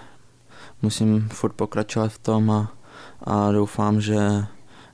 musím 0.83 1.29
furt 1.29 1.53
pokračovat 1.53 2.13
v 2.13 2.19
tom 2.19 2.51
a, 2.51 2.73
a 3.25 3.53
doufám, 3.53 4.01
že, 4.01 4.19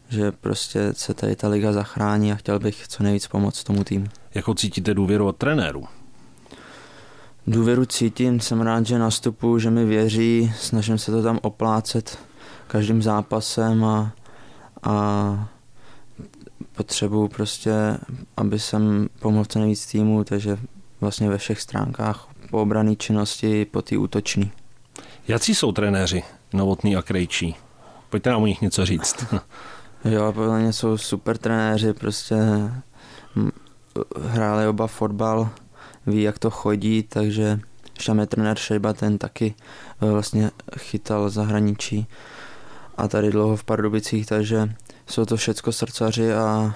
že 0.08 0.32
prostě 0.32 0.92
se 0.92 1.14
tady 1.14 1.36
ta 1.36 1.48
liga 1.48 1.72
zachrání 1.72 2.32
a 2.32 2.36
chtěl 2.36 2.58
bych 2.58 2.88
co 2.88 3.02
nejvíc 3.02 3.26
pomoct 3.26 3.64
tomu 3.64 3.84
týmu. 3.84 4.06
Jakou 4.34 4.54
cítíte 4.54 4.94
důvěru 4.94 5.26
od 5.26 5.36
trenéru? 5.36 5.84
Důvěru 7.46 7.84
cítím, 7.84 8.40
jsem 8.40 8.60
rád, 8.60 8.86
že 8.86 8.98
nastupu, 8.98 9.58
že 9.58 9.70
mi 9.70 9.84
věří, 9.84 10.52
snažím 10.58 10.98
se 10.98 11.12
to 11.12 11.22
tam 11.22 11.38
oplácet 11.42 12.18
každým 12.66 13.02
zápasem 13.02 13.84
a, 13.84 14.12
a 14.82 15.48
potřebuju 16.76 17.28
prostě, 17.28 17.72
aby 18.36 18.58
jsem 18.58 19.08
pomohl 19.20 19.44
co 19.44 19.58
nejvíc 19.58 19.86
týmu, 19.86 20.24
takže 20.24 20.58
vlastně 21.00 21.28
ve 21.28 21.38
všech 21.38 21.60
stránkách 21.60 22.28
po 22.50 22.62
obrané 22.62 22.96
činnosti, 22.96 23.64
po 23.64 23.82
té 23.82 23.98
útoční. 23.98 24.50
Jaký 25.28 25.54
jsou 25.54 25.72
trenéři 25.72 26.22
Novotný 26.52 26.96
a 26.96 27.02
Krejčí? 27.02 27.56
Pojďte 28.10 28.30
nám 28.30 28.42
o 28.42 28.46
nich 28.46 28.60
něco 28.60 28.86
říct. 28.86 29.24
jo, 30.04 30.32
podle 30.32 30.60
mě 30.60 30.72
jsou 30.72 30.98
super 30.98 31.38
trenéři, 31.38 31.92
prostě 31.92 32.36
hráli 34.20 34.66
oba 34.66 34.86
fotbal, 34.86 35.48
ví, 36.06 36.22
jak 36.22 36.38
to 36.38 36.50
chodí, 36.50 37.02
takže 37.02 37.60
tam 38.06 38.18
je 38.18 38.26
trenér 38.26 38.58
Šejba, 38.58 38.92
ten 38.92 39.18
taky 39.18 39.54
eh, 40.02 40.10
vlastně 40.10 40.50
chytal 40.78 41.30
zahraničí 41.30 42.06
a 42.96 43.08
tady 43.08 43.30
dlouho 43.30 43.56
v 43.56 43.64
Pardubicích, 43.64 44.26
takže 44.26 44.74
jsou 45.06 45.24
to 45.24 45.36
všecko 45.36 45.72
srdcaři 45.72 46.34
a, 46.34 46.74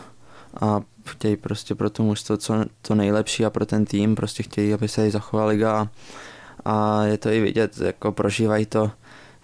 a 0.61 0.81
chtějí 1.07 1.37
prostě 1.37 1.75
pro 1.75 1.91
to 1.91 2.03
mužstvo 2.03 2.37
co 2.37 2.55
to 2.83 2.95
nejlepší 2.95 3.45
a 3.45 3.51
pro 3.51 3.67
ten 3.67 3.85
tým 3.85 4.15
prostě 4.15 4.43
chtějí, 4.43 4.75
aby 4.75 4.89
se 4.89 5.05
jí 5.05 5.11
zachovala 5.11 5.49
liga 5.49 5.89
a 6.65 7.03
je 7.03 7.19
to 7.19 7.29
i 7.29 7.41
vidět, 7.41 7.79
jako 7.79 8.13
prožívají 8.13 8.67
to, 8.67 8.91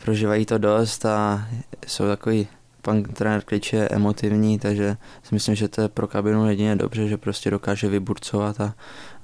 prožívají 0.05 0.47
to 0.47 0.59
dost 0.59 1.07
a 1.07 1.49
jsou 1.87 2.07
takový 2.07 2.49
pan 2.83 3.03
trenér 3.03 3.43
Klič 3.43 3.73
je 3.73 3.89
emotivní, 3.89 4.59
takže 4.59 4.97
si 5.23 5.35
myslím, 5.35 5.55
že 5.55 5.69
to 5.69 5.81
je 5.81 5.89
pro 5.89 6.07
kabinu 6.07 6.49
jedině 6.49 6.77
dobře, 6.77 7.09
že 7.09 7.17
prostě 7.17 7.51
dokáže 7.51 7.89
vyburcovat 7.89 8.61
a, 8.61 8.75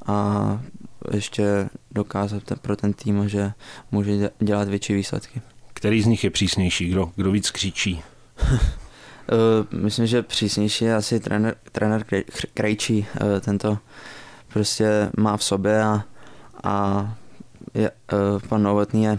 a 0.07 0.61
ještě 1.13 1.69
dokázat 1.91 2.43
pro 2.63 2.77
ten 2.77 2.93
tým, 2.93 3.29
že 3.29 3.53
může 3.91 4.31
dělat 4.39 4.69
větší 4.69 4.95
výsledky. 4.95 5.41
Který 5.73 6.03
z 6.03 6.07
nich 6.07 6.25
je 6.25 6.31
přísnější? 6.31 6.89
Kdo, 6.89 7.13
kdo 7.17 7.31
víc 7.31 7.51
křičí? 7.51 8.03
Eh, 9.33 9.77
myslím, 9.77 10.07
že 10.07 10.23
přísnější 10.23 10.85
je 10.85 10.95
asi 10.95 11.21
trenér, 11.21 11.57
trenér 11.73 12.05
Krejčí. 12.55 13.07
Eh, 13.15 13.41
tento 13.41 13.79
prostě 14.53 15.11
má 15.17 15.37
v 15.37 15.45
sobě 15.45 15.83
a, 15.83 16.05
a 16.65 17.15
je, 17.75 17.91
eh, 17.91 18.49
pan 18.49 18.63
Novotný 18.63 19.05
je 19.05 19.19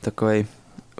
takový 0.00 0.46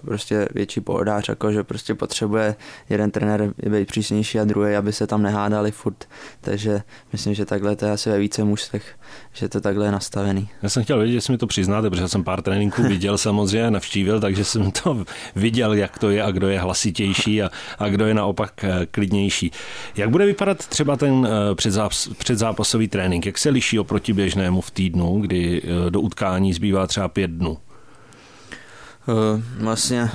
prostě 0.01 0.47
větší 0.53 0.81
pohodář, 0.81 1.29
jako 1.29 1.51
že 1.51 1.63
prostě 1.63 1.95
potřebuje 1.95 2.55
jeden 2.89 3.11
trenér 3.11 3.53
být 3.69 3.87
přísnější 3.87 4.39
a 4.39 4.43
druhý, 4.45 4.75
aby 4.75 4.93
se 4.93 5.07
tam 5.07 5.21
nehádali 5.21 5.71
furt. 5.71 6.07
Takže 6.41 6.81
myslím, 7.13 7.33
že 7.33 7.45
takhle 7.45 7.75
to 7.75 7.85
je 7.85 7.91
asi 7.91 8.09
ve 8.09 8.19
více 8.19 8.43
mužstvech, 8.43 8.95
že 9.33 9.49
to 9.49 9.61
takhle 9.61 9.85
je 9.85 9.91
nastavený. 9.91 10.49
Já 10.61 10.69
jsem 10.69 10.83
chtěl 10.83 10.99
vědět, 10.99 11.13
jestli 11.15 11.31
mi 11.31 11.37
to 11.37 11.47
přiznáte, 11.47 11.89
protože 11.89 12.07
jsem 12.07 12.23
pár 12.23 12.41
tréninků 12.41 12.83
viděl 12.83 13.17
samozřejmě, 13.17 13.71
navštívil, 13.71 14.19
takže 14.19 14.43
jsem 14.43 14.71
to 14.71 15.05
viděl, 15.35 15.73
jak 15.73 15.99
to 15.99 16.09
je 16.09 16.23
a 16.23 16.31
kdo 16.31 16.47
je 16.49 16.59
hlasitější 16.59 17.43
a, 17.43 17.49
a 17.79 17.89
kdo 17.89 18.05
je 18.05 18.13
naopak 18.13 18.63
eh, 18.63 18.85
klidnější. 18.91 19.51
Jak 19.95 20.09
bude 20.09 20.25
vypadat 20.25 20.67
třeba 20.67 20.95
ten 20.95 21.27
eh, 21.27 21.55
předzáp, 21.55 21.91
předzápasový 22.17 22.87
trénink? 22.87 23.25
Jak 23.25 23.37
se 23.37 23.49
liší 23.49 23.79
oproti 23.79 24.13
běžnému 24.13 24.61
v 24.61 24.71
týdnu, 24.71 25.21
kdy 25.21 25.61
eh, 25.63 25.89
do 25.89 26.01
utkání 26.01 26.53
zbývá 26.53 26.87
třeba 26.87 27.07
pět 27.07 27.31
dnů? 27.31 27.57
Eh, 29.07 29.41
vlastně 29.57 30.11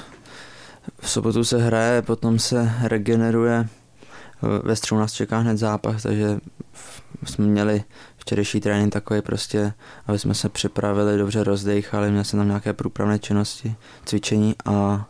v 1.00 1.10
sobotu 1.10 1.44
se 1.44 1.58
hraje, 1.58 2.02
potom 2.02 2.38
se 2.38 2.72
regeneruje, 2.82 3.68
eh, 3.68 4.66
ve 4.66 4.76
středu 4.76 5.00
nás 5.00 5.12
čeká 5.12 5.38
hned 5.38 5.56
zápas, 5.56 6.02
takže 6.02 6.38
jsme 7.24 7.46
měli 7.46 7.84
včerejší 8.16 8.60
trénink 8.60 8.92
takový 8.92 9.22
prostě, 9.22 9.72
aby 10.06 10.18
jsme 10.18 10.34
se 10.34 10.48
připravili, 10.48 11.18
dobře 11.18 11.44
rozdechali, 11.44 12.10
měl 12.10 12.24
jsem 12.24 12.38
tam 12.38 12.48
nějaké 12.48 12.72
průpravné 12.72 13.18
činnosti, 13.18 13.74
cvičení 14.04 14.54
a, 14.64 15.06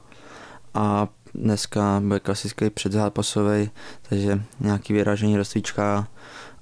a 0.75 1.09
dneska 1.35 2.01
bude 2.05 2.21
klasický 2.21 2.71
předzápasový, 2.71 3.71
takže 4.09 4.43
nějaký 4.61 4.93
vyražení 4.93 5.37
rozcvička 5.37 6.09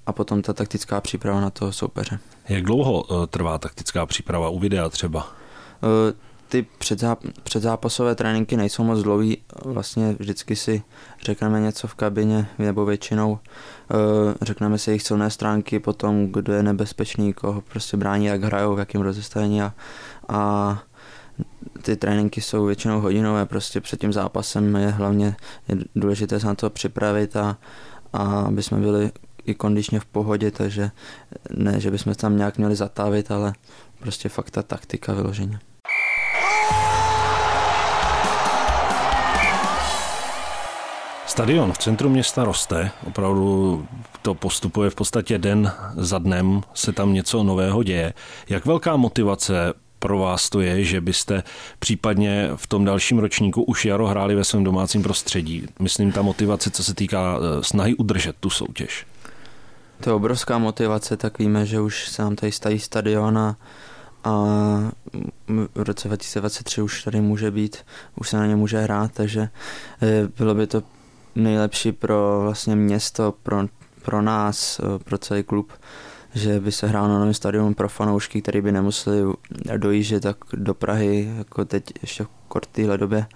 a 0.06 0.12
potom 0.12 0.42
ta 0.42 0.52
taktická 0.52 1.00
příprava 1.00 1.40
na 1.40 1.50
toho 1.50 1.72
soupeře. 1.72 2.18
Jak 2.48 2.62
dlouho 2.62 3.02
uh, 3.02 3.26
trvá 3.26 3.58
taktická 3.58 4.06
příprava 4.06 4.48
u 4.48 4.58
videa 4.58 4.88
třeba? 4.88 5.26
Ty 6.49 6.67
předzáp, 6.78 7.19
předzápasové 7.43 8.14
tréninky 8.14 8.57
nejsou 8.57 8.85
moc 8.85 9.02
dlouhý, 9.02 9.38
vlastně 9.64 10.17
vždycky 10.19 10.57
si 10.57 10.83
řekneme 11.23 11.61
něco 11.61 11.88
v 11.88 11.95
kabině, 11.95 12.49
nebo 12.59 12.85
většinou 12.85 13.31
uh, 13.31 13.38
řekneme 14.43 14.78
si 14.78 14.90
jejich 14.90 15.02
silné 15.02 15.31
stránky, 15.31 15.78
potom 15.78 16.33
kdo 16.33 16.52
je 16.52 16.62
nebezpečný, 16.62 17.33
koho 17.33 17.61
prostě 17.61 17.97
brání, 17.97 18.26
jak 18.26 18.43
hrajou, 18.43 18.75
v 18.75 18.78
jakém 18.78 19.00
rozestavení 19.00 19.62
a, 19.62 19.75
a 20.28 20.83
ty 21.83 21.97
tréninky 21.97 22.40
jsou 22.40 22.64
většinou 22.64 23.00
hodinové, 23.00 23.47
prostě 23.47 23.81
před 23.81 24.00
tím 24.00 24.12
zápasem 24.12 24.76
je 24.76 24.88
hlavně 24.88 25.37
je 25.69 25.76
důležité 25.97 26.40
se 26.40 26.47
na 26.47 26.55
to 26.55 26.71
připravit 26.71 27.37
a, 27.37 27.57
a 28.12 28.40
aby 28.40 28.62
jsme 28.62 28.78
byli 28.78 29.11
i 29.45 29.55
kondičně 29.55 30.00
v 30.00 30.05
pohodě, 30.05 30.50
takže 30.50 30.90
ne, 31.50 31.81
že 31.81 31.90
bychom 31.90 32.14
tam 32.14 32.37
nějak 32.37 32.59
měli 32.59 32.76
zatávit, 32.76 33.31
ale 33.31 33.52
prostě 33.99 34.28
fakt 34.28 34.50
ta 34.50 34.62
taktika 34.62 35.12
vyloženě. 35.12 35.59
Stadion 41.38 41.73
v 41.73 41.78
centru 41.78 42.09
města 42.09 42.45
roste, 42.45 42.90
opravdu 43.07 43.87
to 44.23 44.35
postupuje 44.35 44.90
v 44.90 44.95
podstatě 44.95 45.38
den 45.38 45.73
za 45.97 46.18
dnem, 46.18 46.62
se 46.75 46.92
tam 46.92 47.12
něco 47.12 47.42
nového 47.42 47.83
děje. 47.83 48.14
Jak 48.49 48.66
velká 48.66 48.97
motivace 48.97 49.75
pro 49.99 50.18
vás 50.18 50.50
to 50.50 50.61
je, 50.61 50.85
že 50.85 51.00
byste 51.00 51.42
případně 51.78 52.50
v 52.57 52.66
tom 52.66 52.85
dalším 52.85 53.18
ročníku 53.18 53.62
už 53.62 53.85
jaro 53.85 54.07
hráli 54.07 54.35
ve 54.35 54.45
svém 54.45 54.64
domácím 54.64 55.02
prostředí? 55.02 55.66
Myslím 55.78 56.12
ta 56.12 56.23
motivace, 56.23 56.71
co 56.71 56.85
se 56.85 56.95
týká 56.95 57.38
eh, 57.38 57.64
snahy 57.64 57.95
udržet 57.95 58.37
tu 58.40 58.50
soutěž. 58.50 59.07
To 60.00 60.11
je 60.11 60.14
obrovská 60.14 60.59
motivace, 60.59 61.16
tak 61.16 61.38
víme, 61.38 61.66
že 61.66 61.80
už 61.80 62.09
se 62.09 62.23
nám 62.23 62.37
tady 62.37 62.52
staví 62.52 62.78
stadion 62.78 63.38
a, 63.38 63.57
a 64.25 64.45
v 65.75 65.83
roce 65.83 66.09
2023 66.09 66.83
už 66.83 67.04
tady 67.04 67.21
může 67.21 67.50
být, 67.50 67.76
už 68.16 68.28
se 68.28 68.37
na 68.37 68.47
ně 68.47 68.57
může 68.57 68.80
hrát, 68.80 69.11
takže 69.14 69.49
eh, 70.02 70.28
bylo 70.38 70.54
by 70.54 70.66
to 70.66 70.83
nejlepší 71.35 71.92
pro 71.92 72.40
vlastně 72.42 72.76
město, 72.76 73.35
pro, 73.42 73.66
pro 74.02 74.23
nás, 74.23 74.80
eh, 74.80 74.99
pro 75.04 75.18
celý 75.18 75.42
klub, 75.42 75.73
že 76.35 76.61
by 76.61 76.73
se 76.73 76.87
hrál 76.87 77.08
na 77.08 77.18
novém 77.18 77.35
stadionu 77.35 77.75
pro 77.75 77.88
fanoušky, 77.88 78.42
který 78.42 78.61
by 78.61 78.73
nemuseli 78.73 79.32
dojíždět 79.76 80.23
tak 80.23 80.37
do 80.54 80.75
Prahy, 80.75 81.32
jako 81.38 81.64
teď 81.64 81.85
ještě 82.02 82.25
v 82.25 82.66
téhle 82.73 82.99
době. 82.99 83.26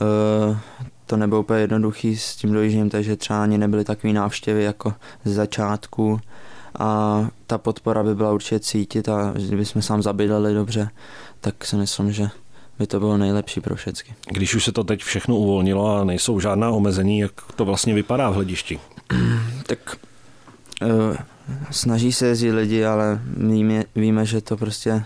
Uh, 0.00 0.56
to 1.06 1.16
nebylo 1.16 1.40
úplně 1.40 1.60
jednoduchý 1.60 2.16
s 2.16 2.36
tím 2.36 2.52
dojížděním, 2.52 2.90
takže 2.90 3.16
třeba 3.16 3.42
ani 3.42 3.58
nebyly 3.58 3.84
takové 3.84 4.12
návštěvy 4.12 4.64
jako 4.64 4.94
z 5.24 5.32
začátku 5.32 6.20
a 6.78 7.20
ta 7.46 7.58
podpora 7.58 8.02
by 8.02 8.14
byla 8.14 8.32
určitě 8.32 8.60
cítit 8.60 9.08
a 9.08 9.32
kdybychom 9.46 9.82
sám 9.82 10.02
zabydleli 10.02 10.54
dobře, 10.54 10.90
tak 11.40 11.64
si 11.64 11.76
myslím, 11.76 12.12
že 12.12 12.28
by 12.78 12.86
to 12.86 12.98
bylo 12.98 13.16
nejlepší 13.16 13.60
pro 13.60 13.76
všechny. 13.76 14.14
Když 14.30 14.54
už 14.54 14.64
se 14.64 14.72
to 14.72 14.84
teď 14.84 15.02
všechno 15.02 15.36
uvolnilo 15.36 15.96
a 15.96 16.04
nejsou 16.04 16.40
žádná 16.40 16.70
omezení, 16.70 17.18
jak 17.18 17.32
to 17.56 17.64
vlastně 17.64 17.94
vypadá 17.94 18.30
v 18.30 18.34
hledišti? 18.34 18.80
tak 19.66 19.96
uh, 20.82 21.16
snaží 21.70 22.12
se 22.12 22.26
jezdit 22.26 22.52
lidi, 22.52 22.84
ale 22.84 23.20
víme, 23.36 23.84
víme, 23.94 24.26
že 24.26 24.40
to 24.40 24.56
prostě 24.56 24.92
uh, 24.92 25.02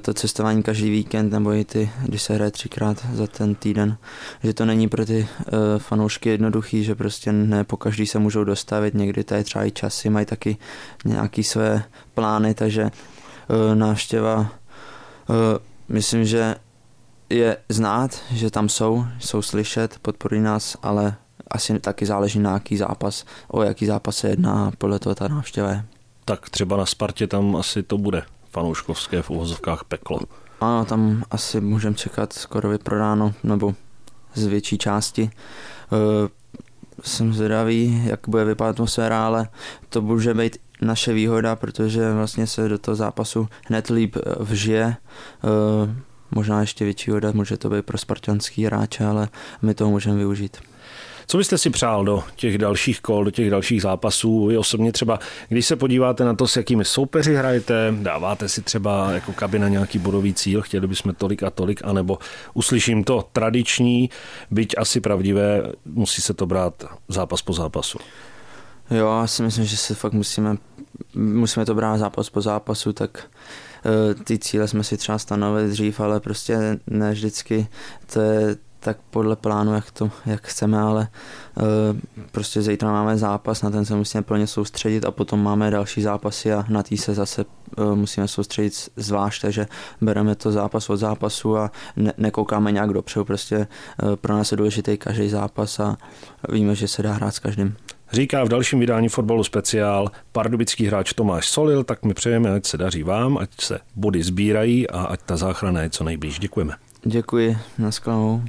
to 0.00 0.14
cestování 0.14 0.62
každý 0.62 0.90
víkend 0.90 1.32
nebo 1.32 1.52
i 1.52 1.64
ty, 1.64 1.90
když 2.02 2.22
se 2.22 2.34
hraje 2.34 2.50
třikrát 2.50 3.06
za 3.12 3.26
ten 3.26 3.54
týden, 3.54 3.96
že 4.42 4.54
to 4.54 4.64
není 4.64 4.88
pro 4.88 5.06
ty 5.06 5.28
uh, 5.38 5.58
fanoušky 5.78 6.28
jednoduchý, 6.28 6.84
že 6.84 6.94
prostě 6.94 7.32
ne 7.32 7.64
po 7.64 7.76
každý 7.76 8.06
se 8.06 8.18
můžou 8.18 8.44
dostavit, 8.44 8.94
někdy 8.94 9.24
tady 9.24 9.44
třeba 9.44 9.64
i 9.64 9.70
časy, 9.70 10.10
mají 10.10 10.26
taky 10.26 10.56
nějaký 11.04 11.44
své 11.44 11.82
plány, 12.14 12.54
takže 12.54 12.90
návštěva 13.74 14.50
myslím, 15.88 16.24
že 16.24 16.54
je 17.30 17.56
znát, 17.68 18.22
že 18.30 18.50
tam 18.50 18.68
jsou, 18.68 19.04
jsou 19.18 19.42
slyšet, 19.42 19.98
podporují 20.02 20.42
nás, 20.42 20.76
ale 20.82 21.16
asi 21.50 21.78
taky 21.80 22.06
záleží 22.06 22.38
na 22.38 22.52
jaký 22.52 22.76
zápas, 22.76 23.24
o 23.48 23.62
jaký 23.62 23.86
zápas 23.86 24.16
se 24.16 24.28
jedná 24.28 24.72
podle 24.78 24.98
toho 24.98 25.14
ta 25.14 25.28
návštěva 25.28 25.70
je. 25.70 25.84
Tak 26.24 26.50
třeba 26.50 26.76
na 26.76 26.86
Spartě 26.86 27.26
tam 27.26 27.56
asi 27.56 27.82
to 27.82 27.98
bude 27.98 28.22
fanouškovské 28.50 29.22
v 29.22 29.30
uvozovkách 29.30 29.84
peklo. 29.84 30.20
Ano, 30.60 30.84
tam 30.84 31.22
asi 31.30 31.60
můžeme 31.60 31.94
čekat 31.94 32.32
skoro 32.32 32.68
vyprodáno, 32.68 33.34
nebo 33.42 33.74
z 34.34 34.46
větší 34.46 34.78
části. 34.78 35.22
E, 35.22 35.30
jsem 37.02 37.34
zvědavý, 37.34 38.02
jak 38.06 38.20
bude 38.28 38.44
vypadat 38.44 38.70
atmosféra, 38.70 39.26
ale 39.26 39.48
to 39.88 40.02
může 40.02 40.34
být 40.34 40.56
naše 40.80 41.12
výhoda, 41.12 41.56
protože 41.56 42.12
vlastně 42.12 42.46
se 42.46 42.68
do 42.68 42.78
toho 42.78 42.94
zápasu 42.94 43.48
hned 43.66 43.90
líp 43.90 44.16
vžije. 44.40 44.84
E, 44.84 44.96
možná 46.30 46.60
ještě 46.60 46.84
větší 46.84 47.10
hoda, 47.10 47.32
může 47.34 47.56
to 47.56 47.70
být 47.70 47.84
pro 47.84 47.98
spartanský 47.98 48.64
hráče, 48.64 49.04
ale 49.04 49.28
my 49.62 49.74
to 49.74 49.88
můžeme 49.88 50.16
využít. 50.16 50.56
Co 51.26 51.38
byste 51.38 51.58
si 51.58 51.70
přál 51.70 52.04
do 52.04 52.24
těch 52.36 52.58
dalších 52.58 53.00
kol, 53.00 53.24
do 53.24 53.30
těch 53.30 53.50
dalších 53.50 53.82
zápasů? 53.82 54.46
Vy 54.46 54.58
osobně 54.58 54.92
třeba, 54.92 55.18
když 55.48 55.66
se 55.66 55.76
podíváte 55.76 56.24
na 56.24 56.34
to, 56.34 56.46
s 56.46 56.56
jakými 56.56 56.84
soupeři 56.84 57.34
hrajete, 57.34 57.94
dáváte 58.02 58.48
si 58.48 58.62
třeba 58.62 59.10
jako 59.10 59.32
kabina 59.32 59.68
nějaký 59.68 59.98
bodový 59.98 60.34
cíl, 60.34 60.62
chtěli 60.62 60.86
bychom 60.86 61.14
tolik 61.14 61.42
a 61.42 61.50
tolik, 61.50 61.80
anebo 61.84 62.18
uslyším 62.54 63.04
to 63.04 63.28
tradiční, 63.32 64.10
byť 64.50 64.74
asi 64.78 65.00
pravdivé, 65.00 65.62
musí 65.84 66.22
se 66.22 66.34
to 66.34 66.46
brát 66.46 66.84
zápas 67.08 67.42
po 67.42 67.52
zápasu. 67.52 67.98
Jo, 68.90 69.18
já 69.20 69.26
si 69.26 69.42
myslím, 69.42 69.64
že 69.64 69.76
si 69.76 69.94
fakt 69.94 70.12
musíme, 70.12 70.56
musíme 71.14 71.66
to 71.66 71.74
brát 71.74 71.98
zápas 71.98 72.30
po 72.30 72.40
zápasu, 72.40 72.92
tak 72.92 73.26
ty 74.24 74.38
cíle 74.38 74.68
jsme 74.68 74.84
si 74.84 74.96
třeba 74.96 75.18
stanovili 75.18 75.68
dřív, 75.68 76.00
ale 76.00 76.20
prostě 76.20 76.78
ne 76.86 77.12
vždycky 77.12 77.68
to 78.12 78.20
je 78.20 78.56
tak 78.84 78.96
podle 79.10 79.36
plánu, 79.36 79.74
jak, 79.74 79.90
to, 79.90 80.10
jak 80.26 80.46
chceme, 80.46 80.80
ale 80.80 81.08
uh, 81.56 81.64
prostě 82.32 82.62
zítra 82.62 82.92
máme 82.92 83.16
zápas, 83.16 83.62
na 83.62 83.70
ten 83.70 83.84
se 83.84 83.94
musíme 83.96 84.22
plně 84.22 84.46
soustředit 84.46 85.04
a 85.04 85.10
potom 85.10 85.42
máme 85.42 85.70
další 85.70 86.02
zápasy 86.02 86.52
a 86.52 86.64
na 86.68 86.82
tý 86.82 86.96
se 86.96 87.14
zase 87.14 87.44
uh, 87.78 87.94
musíme 87.94 88.28
soustředit 88.28 88.90
zvlášť, 88.96 89.42
takže 89.42 89.66
bereme 90.00 90.34
to 90.34 90.52
zápas 90.52 90.90
od 90.90 90.96
zápasu 90.96 91.56
a 91.56 91.70
ne, 91.96 92.12
nekoukáme 92.18 92.72
nějak 92.72 92.92
dopředu, 92.92 93.24
prostě 93.24 93.66
pro 94.14 94.34
nás 94.34 94.50
je 94.50 94.56
důležitý 94.56 94.96
každý 94.96 95.28
zápas 95.28 95.80
a 95.80 95.96
víme, 96.48 96.74
že 96.74 96.88
se 96.88 97.02
dá 97.02 97.12
hrát 97.12 97.34
s 97.34 97.38
každým. 97.38 97.76
Říká 98.12 98.44
v 98.44 98.48
dalším 98.48 98.80
vydání 98.80 99.08
fotbalu 99.08 99.44
speciál 99.44 100.10
pardubický 100.32 100.86
hráč 100.86 101.12
Tomáš 101.12 101.48
Solil, 101.48 101.84
tak 101.84 102.04
my 102.04 102.14
přejeme, 102.14 102.50
ať 102.50 102.66
se 102.66 102.76
daří 102.78 103.02
vám, 103.02 103.38
ať 103.38 103.50
se 103.60 103.78
body 103.96 104.22
sbírají 104.22 104.90
a 104.90 105.02
ať 105.02 105.20
ta 105.26 105.36
záchrana 105.36 105.82
je 105.82 105.90
co 105.90 106.04
nejblíž. 106.04 106.38
Děkujeme. 106.38 106.74
Děkuji, 107.04 107.56
naschledanou. 107.78 108.42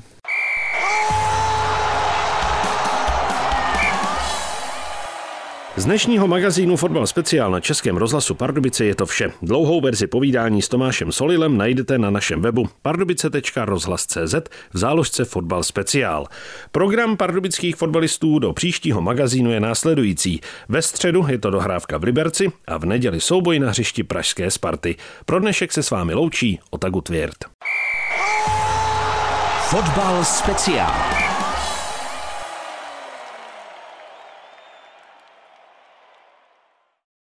Z 5.78 5.86
dnešního 5.86 6.28
magazínu 6.28 6.76
Fotbal 6.76 7.08
speciál 7.08 7.52
na 7.52 7.60
Českém 7.60 7.98
rozhlasu 7.98 8.36
Pardubice 8.36 8.86
je 8.86 8.96
to 8.96 9.06
vše. 9.06 9.32
Dlouhou 9.42 9.82
verzi 9.82 10.08
povídání 10.08 10.62
s 10.62 10.70
Tomášem 10.70 11.12
Solilem 11.12 11.58
najdete 11.58 11.98
na 11.98 12.10
našem 12.10 12.42
webu 12.42 12.70
pardubice.rozhlas.cz 12.82 14.36
v 14.74 14.78
záložce 14.78 15.26
Fotbal 15.26 15.64
speciál. 15.64 16.28
Program 16.72 17.18
pardubických 17.18 17.76
fotbalistů 17.76 18.40
do 18.40 18.54
příštího 18.54 19.02
magazínu 19.02 19.52
je 19.52 19.60
následující. 19.60 20.42
Ve 20.70 20.82
středu 20.82 21.26
je 21.30 21.38
to 21.38 21.50
dohrávka 21.50 21.98
v 21.98 22.04
Liberci 22.04 22.52
a 22.68 22.78
v 22.78 22.86
neděli 22.86 23.22
souboj 23.22 23.60
na 23.60 23.70
hřišti 23.70 24.04
Pražské 24.04 24.52
Sparty. 24.52 24.96
Pro 25.26 25.40
dnešek 25.40 25.72
se 25.72 25.84
s 25.84 25.92
vámi 25.92 26.14
loučí 26.14 26.60
Otagu 26.70 27.02
Tvěrt. 27.02 27.38
Fotbal 29.70 30.24
speciál. 30.26 31.25